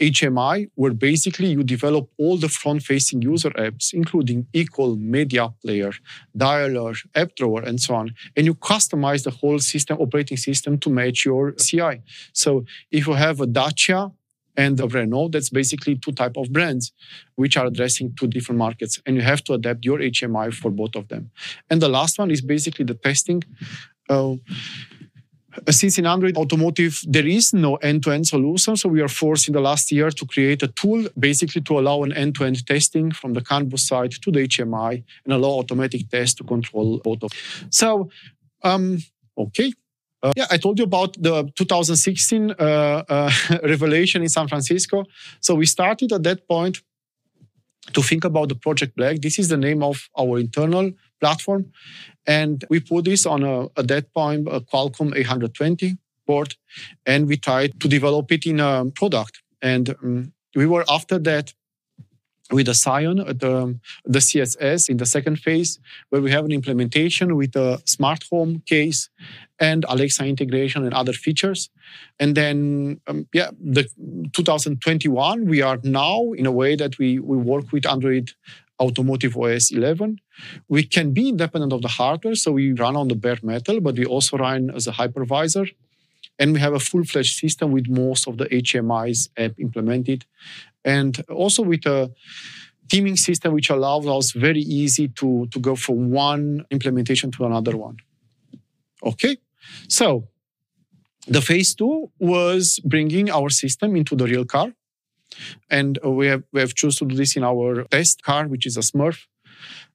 HMI, 0.00 0.70
where 0.74 0.92
basically 0.92 1.48
you 1.48 1.62
develop 1.62 2.08
all 2.18 2.36
the 2.36 2.48
front 2.48 2.82
facing 2.82 3.22
user 3.22 3.50
apps, 3.50 3.92
including 3.92 4.46
equal 4.52 4.96
media 4.96 5.52
player, 5.62 5.92
dialer, 6.36 6.96
app 7.14 7.34
drawer, 7.34 7.62
and 7.62 7.80
so 7.80 7.94
on. 7.94 8.14
And 8.36 8.46
you 8.46 8.54
customize 8.54 9.24
the 9.24 9.30
whole 9.30 9.58
system, 9.58 9.98
operating 9.98 10.36
system 10.36 10.78
to 10.78 10.90
match 10.90 11.24
your 11.24 11.52
CI. 11.52 12.02
So 12.32 12.64
if 12.90 13.06
you 13.06 13.14
have 13.14 13.40
a 13.40 13.46
Dacia 13.46 14.12
and 14.56 14.78
a 14.80 14.86
Renault, 14.86 15.28
that's 15.28 15.50
basically 15.50 15.96
two 15.96 16.12
type 16.12 16.36
of 16.36 16.52
brands 16.52 16.92
which 17.36 17.56
are 17.56 17.66
addressing 17.66 18.14
two 18.14 18.26
different 18.26 18.58
markets. 18.58 19.00
And 19.04 19.16
you 19.16 19.22
have 19.22 19.42
to 19.44 19.54
adapt 19.54 19.84
your 19.84 19.98
HMI 19.98 20.52
for 20.52 20.70
both 20.70 20.94
of 20.94 21.08
them. 21.08 21.30
And 21.70 21.80
the 21.80 21.88
last 21.88 22.18
one 22.18 22.30
is 22.30 22.40
basically 22.40 22.84
the 22.84 22.94
testing. 22.94 23.42
Uh, 24.08 24.36
since 25.70 25.98
in 25.98 26.06
Android 26.06 26.36
Automotive, 26.36 27.00
there 27.06 27.26
is 27.26 27.52
no 27.52 27.76
end 27.76 28.02
to 28.04 28.10
end 28.10 28.26
solution. 28.26 28.76
So 28.76 28.88
we 28.88 29.00
are 29.00 29.08
forced 29.08 29.48
in 29.48 29.54
the 29.54 29.60
last 29.60 29.90
year 29.92 30.10
to 30.10 30.26
create 30.26 30.62
a 30.62 30.68
tool 30.68 31.06
basically 31.18 31.62
to 31.62 31.78
allow 31.78 32.02
an 32.02 32.12
end 32.12 32.34
to 32.36 32.44
end 32.44 32.66
testing 32.66 33.10
from 33.12 33.34
the 33.34 33.40
CAN 33.40 33.68
bus 33.68 33.82
side 33.82 34.12
to 34.12 34.30
the 34.30 34.40
HMI 34.40 35.02
and 35.24 35.32
allow 35.32 35.58
automatic 35.58 36.08
tests 36.08 36.34
to 36.36 36.44
control 36.44 36.98
both 36.98 37.22
of. 37.22 37.30
So, 37.70 38.10
um, 38.62 38.98
okay. 39.36 39.72
Uh, 40.22 40.32
yeah, 40.36 40.46
I 40.50 40.56
told 40.56 40.78
you 40.78 40.84
about 40.84 41.14
the 41.22 41.50
2016 41.54 42.50
uh, 42.50 42.54
uh, 43.08 43.30
revelation 43.62 44.22
in 44.22 44.28
San 44.28 44.48
Francisco. 44.48 45.04
So 45.40 45.54
we 45.54 45.66
started 45.66 46.12
at 46.12 46.24
that 46.24 46.48
point 46.48 46.82
to 47.92 48.02
think 48.02 48.24
about 48.24 48.48
the 48.48 48.54
Project 48.54 48.96
Black. 48.96 49.20
This 49.20 49.38
is 49.38 49.48
the 49.48 49.56
name 49.56 49.82
of 49.82 50.08
our 50.18 50.38
internal 50.38 50.92
platform. 51.20 51.72
And 52.26 52.64
we 52.70 52.80
put 52.80 53.04
this 53.04 53.26
on 53.26 53.42
a, 53.42 53.68
that 53.82 54.12
point, 54.12 54.48
a 54.48 54.60
Qualcomm 54.60 55.16
820 55.16 55.98
board, 56.26 56.54
and 57.06 57.26
we 57.26 57.36
tried 57.36 57.80
to 57.80 57.88
develop 57.88 58.30
it 58.32 58.46
in 58.46 58.60
a 58.60 58.84
product. 58.94 59.42
And 59.62 59.94
um, 60.02 60.32
we 60.54 60.66
were 60.66 60.84
after 60.88 61.18
that 61.18 61.54
with 62.50 62.66
the 62.66 62.72
Psion, 62.72 63.20
uh, 63.20 63.32
the, 63.32 63.78
the 64.04 64.18
CSS 64.18 64.88
in 64.88 64.96
the 64.96 65.06
second 65.06 65.36
phase, 65.36 65.78
where 66.08 66.22
we 66.22 66.30
have 66.30 66.44
an 66.44 66.52
implementation 66.52 67.36
with 67.36 67.54
a 67.56 67.80
smart 67.84 68.24
home 68.30 68.62
case 68.66 69.10
and 69.60 69.84
Alexa 69.88 70.24
integration 70.24 70.84
and 70.84 70.94
other 70.94 71.12
features. 71.12 71.68
And 72.18 72.34
then, 72.34 73.00
um, 73.06 73.26
yeah, 73.34 73.50
the 73.60 73.84
2021, 74.32 75.46
we 75.46 75.62
are 75.62 75.78
now 75.82 76.32
in 76.32 76.46
a 76.46 76.52
way 76.52 76.76
that 76.76 76.98
we, 76.98 77.18
we 77.18 77.36
work 77.36 77.72
with 77.72 77.86
Android 77.86 78.32
Automotive 78.80 79.36
OS 79.36 79.70
11. 79.70 80.20
We 80.68 80.84
can 80.84 81.12
be 81.12 81.28
independent 81.28 81.72
of 81.72 81.82
the 81.82 81.88
hardware, 81.88 82.34
so 82.34 82.52
we 82.52 82.72
run 82.72 82.96
on 82.96 83.08
the 83.08 83.16
bare 83.16 83.38
metal, 83.42 83.80
but 83.80 83.96
we 83.96 84.04
also 84.04 84.36
run 84.36 84.70
as 84.70 84.86
a 84.86 84.92
hypervisor. 84.92 85.70
And 86.38 86.52
we 86.52 86.60
have 86.60 86.72
a 86.72 86.78
full 86.78 87.04
fledged 87.04 87.36
system 87.36 87.72
with 87.72 87.88
most 87.88 88.28
of 88.28 88.38
the 88.38 88.46
HMIs 88.46 89.28
app 89.36 89.58
implemented. 89.58 90.24
And 90.84 91.20
also 91.28 91.62
with 91.62 91.84
a 91.86 92.12
theming 92.88 93.18
system, 93.18 93.52
which 93.52 93.70
allows 93.70 94.06
us 94.06 94.32
very 94.32 94.60
easy 94.60 95.08
to, 95.08 95.46
to 95.50 95.58
go 95.58 95.74
from 95.76 96.10
one 96.10 96.64
implementation 96.70 97.30
to 97.32 97.44
another 97.44 97.76
one. 97.76 97.98
Okay, 99.04 99.36
so 99.88 100.28
the 101.26 101.40
phase 101.40 101.74
two 101.74 102.10
was 102.18 102.80
bringing 102.84 103.30
our 103.30 103.50
system 103.50 103.96
into 103.96 104.16
the 104.16 104.26
real 104.26 104.44
car. 104.44 104.72
And 105.70 105.98
we 106.04 106.26
have 106.28 106.44
we 106.52 106.60
have 106.60 106.74
chosen 106.74 107.08
to 107.08 107.14
do 107.14 107.18
this 107.18 107.36
in 107.36 107.44
our 107.44 107.84
test 107.84 108.22
car, 108.22 108.46
which 108.48 108.66
is 108.66 108.76
a 108.76 108.80
Smurf. 108.80 109.26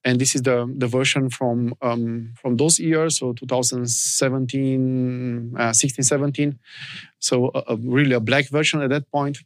And 0.05 0.19
this 0.19 0.35
is 0.35 0.41
the, 0.41 0.69
the 0.77 0.87
version 0.87 1.29
from 1.29 1.75
um, 1.81 2.33
from 2.35 2.57
those 2.57 2.77
years, 2.79 3.19
so 3.19 3.31
2017, 3.33 5.55
uh, 5.57 5.71
16, 5.71 6.03
17. 6.03 6.59
So 7.19 7.51
a, 7.55 7.63
a 7.69 7.75
really 7.77 8.13
a 8.13 8.19
black 8.19 8.49
version 8.49 8.81
at 8.81 8.89
that 8.89 9.09
point. 9.11 9.37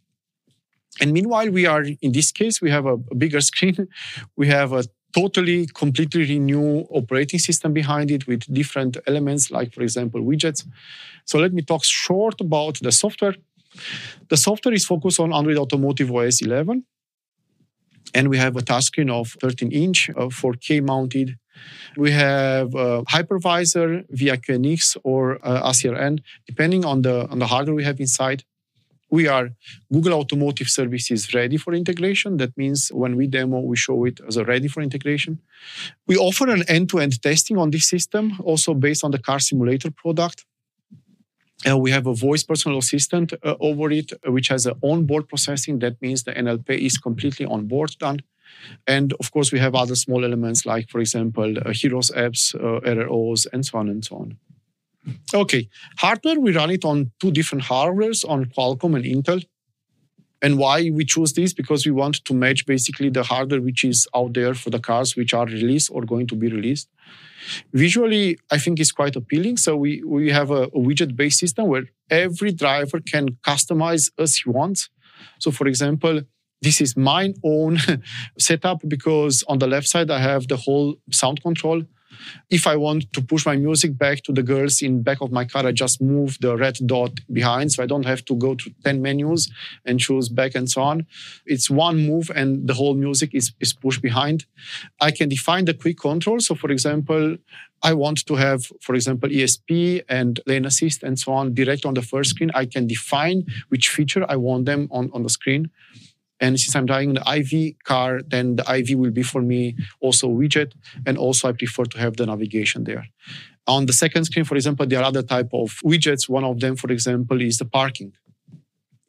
And 0.99 1.13
meanwhile, 1.13 1.49
we 1.51 1.67
are 1.67 1.83
in 1.83 2.11
this 2.11 2.31
case, 2.31 2.59
we 2.61 2.71
have 2.71 2.87
a, 2.87 2.93
a 2.93 3.15
bigger 3.15 3.41
screen. 3.51 3.87
We 4.35 4.47
have 4.47 4.73
a 4.73 4.83
totally, 5.15 5.67
completely 5.67 6.39
new 6.39 6.87
operating 6.91 7.39
system 7.39 7.73
behind 7.73 8.11
it 8.11 8.27
with 8.27 8.41
different 8.53 8.97
elements, 9.07 9.49
like, 9.49 9.73
for 9.73 9.81
example, 9.81 10.21
widgets. 10.21 10.65
So 11.25 11.39
let 11.39 11.53
me 11.53 11.61
talk 11.61 11.83
short 11.83 12.41
about 12.41 12.79
the 12.81 12.91
software. 12.91 13.35
The 14.29 14.37
software 14.37 14.73
is 14.73 14.85
focused 14.85 15.19
on 15.19 15.33
Android 15.33 15.57
Automotive 15.57 16.11
OS 16.13 16.41
11. 16.41 16.85
And 18.13 18.29
we 18.29 18.37
have 18.37 18.55
a 18.55 18.61
touchscreen 18.61 19.11
of 19.11 19.35
13 19.41 19.71
inch, 19.71 20.09
uh, 20.09 20.29
4K 20.29 20.81
mounted. 20.81 21.37
We 21.97 22.11
have 22.11 22.73
a 22.75 23.03
hypervisor 23.03 24.05
via 24.09 24.37
QNX 24.37 24.97
or 25.03 25.39
uh, 25.43 25.69
ACRN, 25.69 26.19
depending 26.45 26.85
on 26.85 27.01
the, 27.01 27.27
on 27.27 27.39
the 27.39 27.47
hardware 27.47 27.75
we 27.75 27.83
have 27.83 27.99
inside. 27.99 28.43
We 29.09 29.27
are 29.27 29.51
Google 29.91 30.13
Automotive 30.13 30.67
Services 30.67 31.33
ready 31.33 31.55
for 31.55 31.73
integration. 31.73 32.37
That 32.37 32.57
means 32.57 32.89
when 32.89 33.15
we 33.15 33.27
demo, 33.27 33.59
we 33.61 33.77
show 33.77 34.03
it 34.03 34.19
as 34.27 34.35
a 34.35 34.43
ready 34.43 34.67
for 34.67 34.81
integration. 34.81 35.39
We 36.07 36.17
offer 36.17 36.49
an 36.49 36.63
end 36.67 36.89
to 36.89 36.99
end 36.99 37.21
testing 37.21 37.57
on 37.57 37.71
this 37.71 37.89
system, 37.89 38.37
also 38.43 38.73
based 38.73 39.05
on 39.05 39.11
the 39.11 39.19
car 39.19 39.39
simulator 39.39 39.91
product. 39.91 40.45
Uh, 41.67 41.77
we 41.77 41.91
have 41.91 42.05
a 42.05 42.13
voice 42.13 42.43
personal 42.43 42.77
assistant 42.77 43.33
uh, 43.43 43.55
over 43.59 43.89
it, 43.91 44.11
uh, 44.13 44.31
which 44.31 44.49
has 44.49 44.65
an 44.65 44.75
onboard 44.83 45.27
processing. 45.27 45.79
That 45.79 45.99
means 46.01 46.23
the 46.23 46.33
NLP 46.33 46.69
is 46.69 46.97
completely 46.97 47.45
on 47.45 47.65
board 47.67 47.95
done. 47.99 48.21
And 48.85 49.13
of 49.19 49.31
course, 49.31 49.51
we 49.51 49.59
have 49.59 49.75
other 49.75 49.95
small 49.95 50.23
elements 50.23 50.65
like, 50.65 50.89
for 50.89 50.99
example, 50.99 51.57
uh, 51.57 51.71
Heroes 51.71 52.11
apps, 52.11 52.53
uh, 52.55 52.79
RROs, 52.81 53.47
and 53.51 53.65
so 53.65 53.79
on 53.79 53.89
and 53.89 54.05
so 54.05 54.17
on. 54.17 54.37
Okay, 55.33 55.69
hardware, 55.97 56.39
we 56.39 56.51
run 56.51 56.69
it 56.69 56.83
on 56.83 57.11
two 57.19 57.31
different 57.31 57.63
hardwares 57.63 58.27
on 58.27 58.45
Qualcomm 58.45 58.95
and 58.95 59.05
Intel. 59.05 59.43
And 60.41 60.57
why 60.57 60.89
we 60.91 61.03
choose 61.03 61.33
this? 61.33 61.53
Because 61.53 61.85
we 61.85 61.91
want 61.91 62.23
to 62.25 62.33
match 62.33 62.65
basically 62.65 63.09
the 63.09 63.23
hardware 63.23 63.61
which 63.61 63.83
is 63.83 64.07
out 64.15 64.33
there 64.33 64.53
for 64.53 64.69
the 64.69 64.79
cars 64.79 65.15
which 65.15 65.33
are 65.33 65.45
released 65.45 65.89
or 65.91 66.03
going 66.03 66.27
to 66.27 66.35
be 66.35 66.47
released. 66.47 66.89
Visually, 67.73 68.37
I 68.51 68.57
think 68.57 68.79
it's 68.79 68.91
quite 68.91 69.15
appealing. 69.15 69.57
So 69.57 69.75
we, 69.75 70.03
we 70.03 70.31
have 70.31 70.51
a, 70.51 70.63
a 70.63 70.79
widget-based 70.79 71.39
system 71.39 71.67
where 71.67 71.85
every 72.09 72.51
driver 72.51 72.99
can 72.99 73.29
customize 73.47 74.11
as 74.19 74.35
he 74.35 74.49
wants. 74.49 74.89
So 75.39 75.51
for 75.51 75.67
example, 75.67 76.21
this 76.61 76.81
is 76.81 76.95
my 76.97 77.33
own 77.43 77.77
setup 78.39 78.81
because 78.87 79.43
on 79.47 79.59
the 79.59 79.67
left 79.67 79.87
side 79.87 80.11
I 80.11 80.19
have 80.19 80.47
the 80.47 80.57
whole 80.57 80.95
sound 81.11 81.41
control 81.41 81.83
if 82.49 82.67
I 82.67 82.75
want 82.75 83.11
to 83.13 83.21
push 83.21 83.45
my 83.45 83.55
music 83.55 83.97
back 83.97 84.23
to 84.23 84.33
the 84.33 84.43
girls 84.43 84.81
in 84.81 85.03
back 85.03 85.21
of 85.21 85.31
my 85.31 85.45
car, 85.45 85.65
I 85.65 85.71
just 85.71 86.01
move 86.01 86.37
the 86.41 86.55
red 86.55 86.77
dot 86.85 87.11
behind, 87.31 87.71
so 87.71 87.83
I 87.83 87.85
don't 87.85 88.05
have 88.05 88.23
to 88.25 88.35
go 88.35 88.55
to 88.55 88.71
10 88.83 89.01
menus 89.01 89.51
and 89.85 89.99
choose 89.99 90.29
back 90.29 90.55
and 90.55 90.69
so 90.69 90.81
on. 90.81 91.05
It's 91.45 91.69
one 91.69 91.97
move 92.07 92.31
and 92.35 92.67
the 92.67 92.73
whole 92.73 92.95
music 92.95 93.33
is, 93.33 93.53
is 93.59 93.73
pushed 93.73 94.01
behind. 94.01 94.45
I 94.99 95.11
can 95.11 95.29
define 95.29 95.65
the 95.65 95.73
quick 95.73 95.99
control. 95.99 96.39
So 96.39 96.55
for 96.55 96.71
example, 96.71 97.37
I 97.83 97.93
want 97.93 98.25
to 98.25 98.35
have, 98.35 98.65
for 98.81 98.95
example, 98.95 99.29
ESP 99.29 100.03
and 100.09 100.39
lane 100.47 100.65
assist 100.65 101.03
and 101.03 101.19
so 101.19 101.31
on 101.33 101.53
direct 101.53 101.85
on 101.85 101.93
the 101.93 102.01
first 102.01 102.31
screen. 102.31 102.51
I 102.55 102.65
can 102.65 102.87
define 102.87 103.45
which 103.69 103.89
feature 103.89 104.25
I 104.27 104.35
want 104.37 104.65
them 104.65 104.87
on, 104.91 105.11
on 105.13 105.23
the 105.23 105.29
screen. 105.29 105.69
And 106.39 106.59
since 106.59 106.75
I'm 106.75 106.85
driving 106.85 107.13
the 107.15 107.27
EV 107.27 107.83
car, 107.83 108.21
then 108.21 108.57
the 108.57 108.69
EV 108.69 108.97
will 108.97 109.11
be 109.11 109.23
for 109.23 109.41
me 109.41 109.75
also 109.99 110.29
a 110.29 110.33
widget. 110.33 110.73
And 111.05 111.17
also 111.17 111.49
I 111.49 111.51
prefer 111.53 111.85
to 111.85 111.97
have 111.99 112.17
the 112.17 112.25
navigation 112.25 112.83
there. 112.83 113.07
On 113.65 113.85
the 113.85 113.93
second 113.93 114.25
screen, 114.25 114.45
for 114.45 114.55
example, 114.55 114.85
there 114.85 114.99
are 114.99 115.05
other 115.05 115.23
type 115.23 115.49
of 115.53 115.79
widgets. 115.83 116.29
One 116.29 116.43
of 116.43 116.59
them, 116.59 116.75
for 116.75 116.91
example, 116.91 117.41
is 117.41 117.57
the 117.57 117.65
parking. 117.65 118.13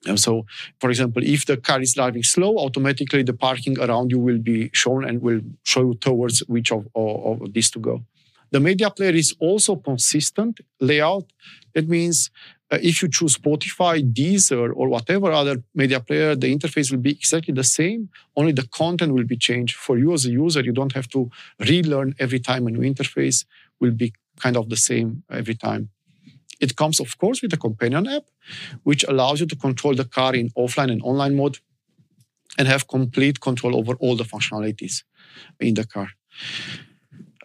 And 0.06 0.18
so, 0.18 0.46
for 0.80 0.90
example, 0.90 1.22
if 1.24 1.44
the 1.44 1.56
car 1.56 1.80
is 1.80 1.94
driving 1.94 2.22
slow, 2.22 2.56
automatically 2.58 3.22
the 3.22 3.34
parking 3.34 3.78
around 3.78 4.10
you 4.10 4.18
will 4.18 4.38
be 4.38 4.70
shown 4.72 5.04
and 5.04 5.20
will 5.20 5.40
show 5.64 5.80
you 5.80 5.94
towards 5.94 6.40
which 6.46 6.72
of, 6.72 6.88
of, 6.94 7.42
of 7.42 7.52
these 7.52 7.70
to 7.72 7.78
go. 7.78 8.04
The 8.50 8.60
media 8.60 8.90
player 8.90 9.10
is 9.10 9.34
also 9.40 9.76
consistent 9.76 10.60
layout. 10.80 11.26
That 11.74 11.88
means 11.88 12.30
uh, 12.70 12.78
if 12.82 13.02
you 13.02 13.08
choose 13.08 13.36
Spotify, 13.36 14.02
Deezer, 14.12 14.70
or 14.74 14.88
whatever 14.88 15.32
other 15.32 15.62
media 15.74 16.00
player, 16.00 16.34
the 16.34 16.54
interface 16.54 16.90
will 16.90 16.98
be 16.98 17.12
exactly 17.12 17.54
the 17.54 17.64
same. 17.64 18.10
Only 18.36 18.52
the 18.52 18.66
content 18.68 19.14
will 19.14 19.24
be 19.24 19.36
changed. 19.36 19.76
For 19.76 19.98
you 19.98 20.12
as 20.12 20.26
a 20.26 20.30
user, 20.30 20.60
you 20.60 20.72
don't 20.72 20.92
have 20.92 21.08
to 21.10 21.30
relearn 21.60 22.14
every 22.18 22.40
time 22.40 22.66
a 22.66 22.70
new 22.70 22.80
interface 22.80 23.46
will 23.80 23.92
be 23.92 24.12
kind 24.38 24.56
of 24.56 24.68
the 24.68 24.76
same 24.76 25.22
every 25.30 25.54
time. 25.54 25.88
It 26.60 26.76
comes, 26.76 27.00
of 27.00 27.16
course, 27.18 27.40
with 27.40 27.52
a 27.52 27.56
companion 27.56 28.06
app, 28.06 28.24
which 28.82 29.04
allows 29.04 29.40
you 29.40 29.46
to 29.46 29.56
control 29.56 29.94
the 29.94 30.04
car 30.04 30.34
in 30.34 30.50
offline 30.50 30.90
and 30.90 31.02
online 31.02 31.36
mode 31.36 31.58
and 32.58 32.66
have 32.66 32.88
complete 32.88 33.40
control 33.40 33.76
over 33.76 33.94
all 33.94 34.16
the 34.16 34.24
functionalities 34.24 35.04
in 35.60 35.74
the 35.74 35.86
car. 35.86 36.08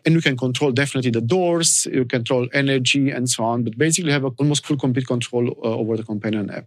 And 0.05 0.13
you 0.13 0.21
can 0.21 0.37
control 0.37 0.71
definitely 0.71 1.11
the 1.11 1.21
doors, 1.21 1.85
you 1.85 2.05
control 2.05 2.47
energy 2.53 3.09
and 3.09 3.29
so 3.29 3.43
on, 3.43 3.63
but 3.63 3.77
basically 3.77 4.11
have 4.11 4.25
a, 4.25 4.31
almost 4.37 4.65
full 4.65 4.77
complete 4.77 5.07
control 5.07 5.49
uh, 5.63 5.77
over 5.77 5.95
the 5.97 6.03
companion 6.03 6.49
app. 6.49 6.65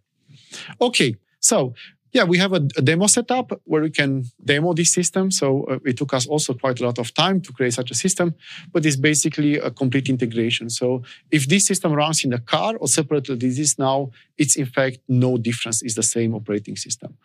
Okay, 0.80 1.16
so 1.40 1.74
yeah, 2.16 2.24
we 2.24 2.38
have 2.38 2.52
a, 2.52 2.62
a, 2.76 2.82
demo 2.82 3.06
setup 3.08 3.60
where 3.64 3.82
we 3.82 3.90
can 3.90 4.24
demo 4.42 4.72
this 4.72 4.92
system. 4.92 5.30
So 5.30 5.64
uh, 5.64 5.78
it 5.84 5.96
took 5.98 6.14
us 6.14 6.26
also 6.26 6.54
quite 6.54 6.80
a 6.80 6.84
lot 6.84 6.98
of 6.98 7.12
time 7.12 7.40
to 7.42 7.52
create 7.52 7.74
such 7.74 7.90
a 7.90 7.94
system, 7.94 8.34
but 8.72 8.86
it's 8.86 8.96
basically 8.96 9.56
a 9.56 9.70
complete 9.70 10.08
integration. 10.08 10.70
So 10.70 11.02
if 11.30 11.46
this 11.46 11.66
system 11.66 11.92
runs 11.92 12.24
in 12.24 12.30
the 12.30 12.38
car 12.38 12.76
or 12.80 12.88
separately 12.88 13.36
this 13.36 13.58
is 13.58 13.78
now, 13.78 14.10
it's 14.38 14.56
in 14.56 14.66
fact 14.66 14.98
no 15.08 15.36
difference. 15.36 15.82
It's 15.82 15.94
the 15.94 16.02
same 16.02 16.34
operating 16.34 16.76
system. 16.76 17.16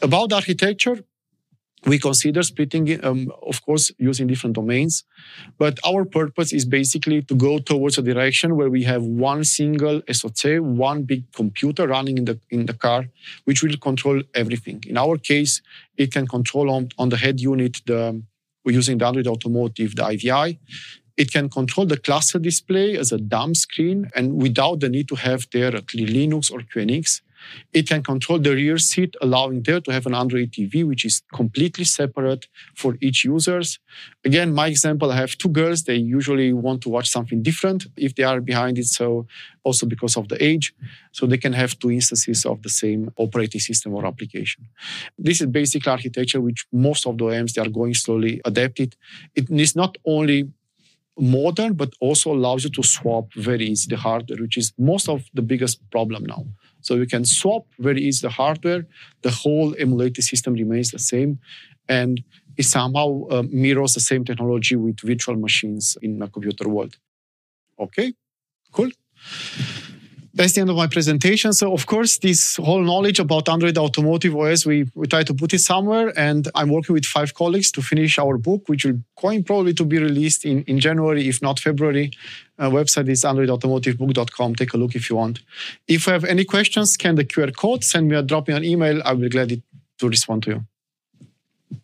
About 0.00 0.32
architecture, 0.32 0.98
we 1.86 1.98
consider 1.98 2.42
splitting 2.42 3.04
um, 3.04 3.32
of 3.46 3.64
course, 3.64 3.92
using 3.98 4.26
different 4.26 4.54
domains. 4.54 5.04
But 5.58 5.78
our 5.86 6.04
purpose 6.04 6.52
is 6.52 6.64
basically 6.64 7.22
to 7.22 7.34
go 7.34 7.58
towards 7.58 7.98
a 7.98 8.02
direction 8.02 8.56
where 8.56 8.70
we 8.70 8.82
have 8.84 9.02
one 9.02 9.44
single 9.44 10.02
SOC, 10.10 10.58
one 10.60 11.04
big 11.04 11.32
computer 11.32 11.86
running 11.86 12.18
in 12.18 12.24
the, 12.24 12.40
in 12.50 12.66
the 12.66 12.74
car, 12.74 13.06
which 13.44 13.62
will 13.62 13.76
control 13.76 14.22
everything. 14.34 14.82
In 14.86 14.96
our 14.96 15.16
case, 15.18 15.62
it 15.96 16.12
can 16.12 16.26
control 16.26 16.70
on, 16.70 16.88
on 16.98 17.10
the 17.10 17.16
head 17.16 17.40
unit, 17.40 17.80
the, 17.86 18.20
we're 18.64 18.72
using 18.72 18.98
the 18.98 19.06
Android 19.06 19.26
Automotive, 19.26 19.94
the 19.94 20.04
IVI. 20.04 20.58
It 21.16 21.32
can 21.32 21.48
control 21.48 21.86
the 21.86 21.96
cluster 21.96 22.38
display 22.38 22.96
as 22.96 23.10
a 23.10 23.18
dumb 23.18 23.54
screen 23.54 24.10
and 24.14 24.40
without 24.40 24.80
the 24.80 24.88
need 24.88 25.08
to 25.08 25.16
have 25.16 25.48
there 25.52 25.74
a 25.74 25.82
Linux 25.82 26.52
or 26.52 26.60
QNX. 26.60 27.22
It 27.72 27.88
can 27.88 28.02
control 28.02 28.38
the 28.38 28.54
rear 28.54 28.78
seat, 28.78 29.14
allowing 29.20 29.62
there 29.62 29.80
to 29.80 29.92
have 29.92 30.06
an 30.06 30.14
Android 30.14 30.52
TV, 30.52 30.86
which 30.86 31.04
is 31.04 31.22
completely 31.32 31.84
separate 31.84 32.46
for 32.76 32.96
each 33.00 33.24
users. 33.24 33.78
Again, 34.24 34.52
my 34.52 34.66
example, 34.68 35.10
I 35.10 35.16
have 35.16 35.36
two 35.36 35.48
girls. 35.48 35.84
They 35.84 35.96
usually 35.96 36.52
want 36.52 36.82
to 36.82 36.88
watch 36.88 37.08
something 37.08 37.42
different 37.42 37.86
if 37.96 38.14
they 38.14 38.22
are 38.22 38.40
behind 38.40 38.78
it. 38.78 38.86
So 38.86 39.26
also 39.64 39.86
because 39.86 40.16
of 40.16 40.28
the 40.28 40.42
age, 40.42 40.74
so 41.12 41.26
they 41.26 41.38
can 41.38 41.52
have 41.52 41.78
two 41.78 41.90
instances 41.90 42.44
of 42.46 42.62
the 42.62 42.70
same 42.70 43.10
operating 43.16 43.60
system 43.60 43.94
or 43.94 44.06
application. 44.06 44.66
This 45.18 45.40
is 45.40 45.46
basic 45.46 45.86
architecture, 45.86 46.40
which 46.40 46.66
most 46.72 47.06
of 47.06 47.18
the 47.18 47.24
OEMs, 47.24 47.52
they 47.54 47.62
are 47.62 47.68
going 47.68 47.94
slowly 47.94 48.40
adapted. 48.44 48.96
It 49.34 49.50
is 49.50 49.76
not 49.76 49.96
only 50.06 50.50
modern, 51.18 51.74
but 51.74 51.90
also 52.00 52.32
allows 52.32 52.64
you 52.64 52.70
to 52.70 52.82
swap 52.82 53.32
very 53.34 53.66
easy 53.66 53.88
the 53.88 53.96
hardware, 53.96 54.40
which 54.40 54.56
is 54.56 54.72
most 54.78 55.08
of 55.08 55.24
the 55.34 55.42
biggest 55.42 55.78
problem 55.90 56.24
now. 56.24 56.46
So 56.88 56.94
you 56.94 57.06
can 57.14 57.24
swap 57.26 57.64
very 57.78 58.00
easy 58.08 58.26
the 58.26 58.32
hardware. 58.40 58.82
The 59.26 59.30
whole 59.42 59.74
emulated 59.78 60.24
system 60.24 60.54
remains 60.54 60.90
the 60.90 60.98
same. 60.98 61.38
And 62.00 62.14
it 62.56 62.64
somehow 62.64 63.08
uh, 63.30 63.44
mirrors 63.64 63.92
the 63.92 64.00
same 64.00 64.24
technology 64.24 64.76
with 64.76 65.00
virtual 65.00 65.36
machines 65.36 65.98
in 66.00 66.22
a 66.22 66.28
computer 66.28 66.66
world. 66.68 66.94
Okay, 67.78 68.14
cool 68.72 68.90
that's 70.38 70.52
the 70.52 70.60
end 70.60 70.70
of 70.70 70.76
my 70.76 70.86
presentation. 70.86 71.52
So, 71.52 71.72
of 71.72 71.86
course, 71.86 72.18
this 72.18 72.56
whole 72.56 72.80
knowledge 72.80 73.18
about 73.18 73.48
Android 73.48 73.76
Automotive 73.76 74.36
OS, 74.36 74.64
we, 74.64 74.88
we 74.94 75.08
try 75.08 75.24
to 75.24 75.34
put 75.34 75.52
it 75.52 75.58
somewhere. 75.58 76.12
And 76.16 76.46
I'm 76.54 76.70
working 76.70 76.94
with 76.94 77.04
five 77.04 77.34
colleagues 77.34 77.72
to 77.72 77.82
finish 77.82 78.20
our 78.20 78.38
book, 78.38 78.62
which 78.68 78.84
will 78.84 79.00
going 79.20 79.42
probably 79.42 79.74
to 79.74 79.84
be 79.84 79.98
released 79.98 80.44
in, 80.44 80.62
in 80.62 80.78
January, 80.78 81.28
if 81.28 81.42
not 81.42 81.58
February. 81.58 82.12
Uh, 82.56 82.70
website 82.70 83.08
is 83.08 83.24
androidautomotivebook.com. 83.24 84.54
Take 84.54 84.74
a 84.74 84.76
look 84.76 84.94
if 84.94 85.10
you 85.10 85.16
want. 85.16 85.40
If 85.88 86.06
you 86.06 86.12
have 86.12 86.24
any 86.24 86.44
questions, 86.44 86.92
scan 86.92 87.16
the 87.16 87.24
QR 87.24 87.54
code, 87.56 87.82
send 87.82 88.06
me 88.08 88.16
a 88.16 88.22
drop 88.22 88.46
me 88.46 88.54
an 88.54 88.64
email. 88.64 89.02
I 89.04 89.14
will 89.14 89.22
be 89.22 89.30
glad 89.30 89.60
to 89.98 90.08
respond 90.08 90.44
to 90.44 90.50
you. 90.50 90.66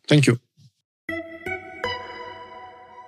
Thank 0.07 0.29
you. 0.29 0.44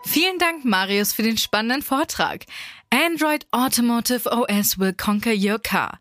Vielen 0.06 0.38
Dank, 0.38 0.64
Marius, 0.64 1.12
für 1.12 1.22
den 1.22 1.36
spannenden 1.36 1.82
Vortrag. 1.82 2.46
Android 2.90 3.44
Automotive 3.50 4.30
OS 4.30 4.78
will 4.78 4.94
conquer 4.94 5.34
your 5.34 5.58
car. 5.58 5.98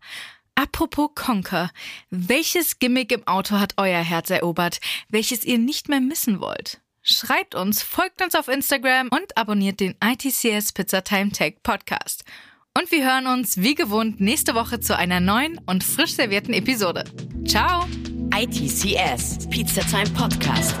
Apropos 0.54 1.10
Conquer, 1.14 1.70
welches 2.08 2.78
Gimmick 2.78 3.12
im 3.12 3.26
Auto 3.26 3.58
hat 3.58 3.74
euer 3.76 4.00
Herz 4.00 4.30
erobert, 4.30 4.80
welches 5.10 5.44
ihr 5.44 5.58
nicht 5.58 5.88
mehr 5.90 6.00
missen 6.00 6.40
wollt? 6.40 6.80
Schreibt 7.02 7.54
uns, 7.54 7.82
folgt 7.82 8.22
uns 8.22 8.34
auf 8.34 8.48
Instagram 8.48 9.08
und 9.08 9.36
abonniert 9.36 9.80
den 9.80 9.96
ITCS 10.02 10.72
Pizza 10.72 11.04
Time 11.04 11.30
Tech 11.30 11.56
Podcast. 11.62 12.24
Und 12.78 12.90
wir 12.90 13.04
hören 13.04 13.26
uns 13.26 13.58
wie 13.58 13.74
gewohnt 13.74 14.20
nächste 14.20 14.54
Woche 14.54 14.80
zu 14.80 14.96
einer 14.96 15.20
neuen 15.20 15.60
und 15.66 15.84
frisch 15.84 16.14
servierten 16.14 16.54
Episode. 16.54 17.04
Ciao! 17.46 17.86
ITCS 18.34 19.48
Pizza 19.50 19.82
Time 19.82 20.10
Podcast. 20.10 20.74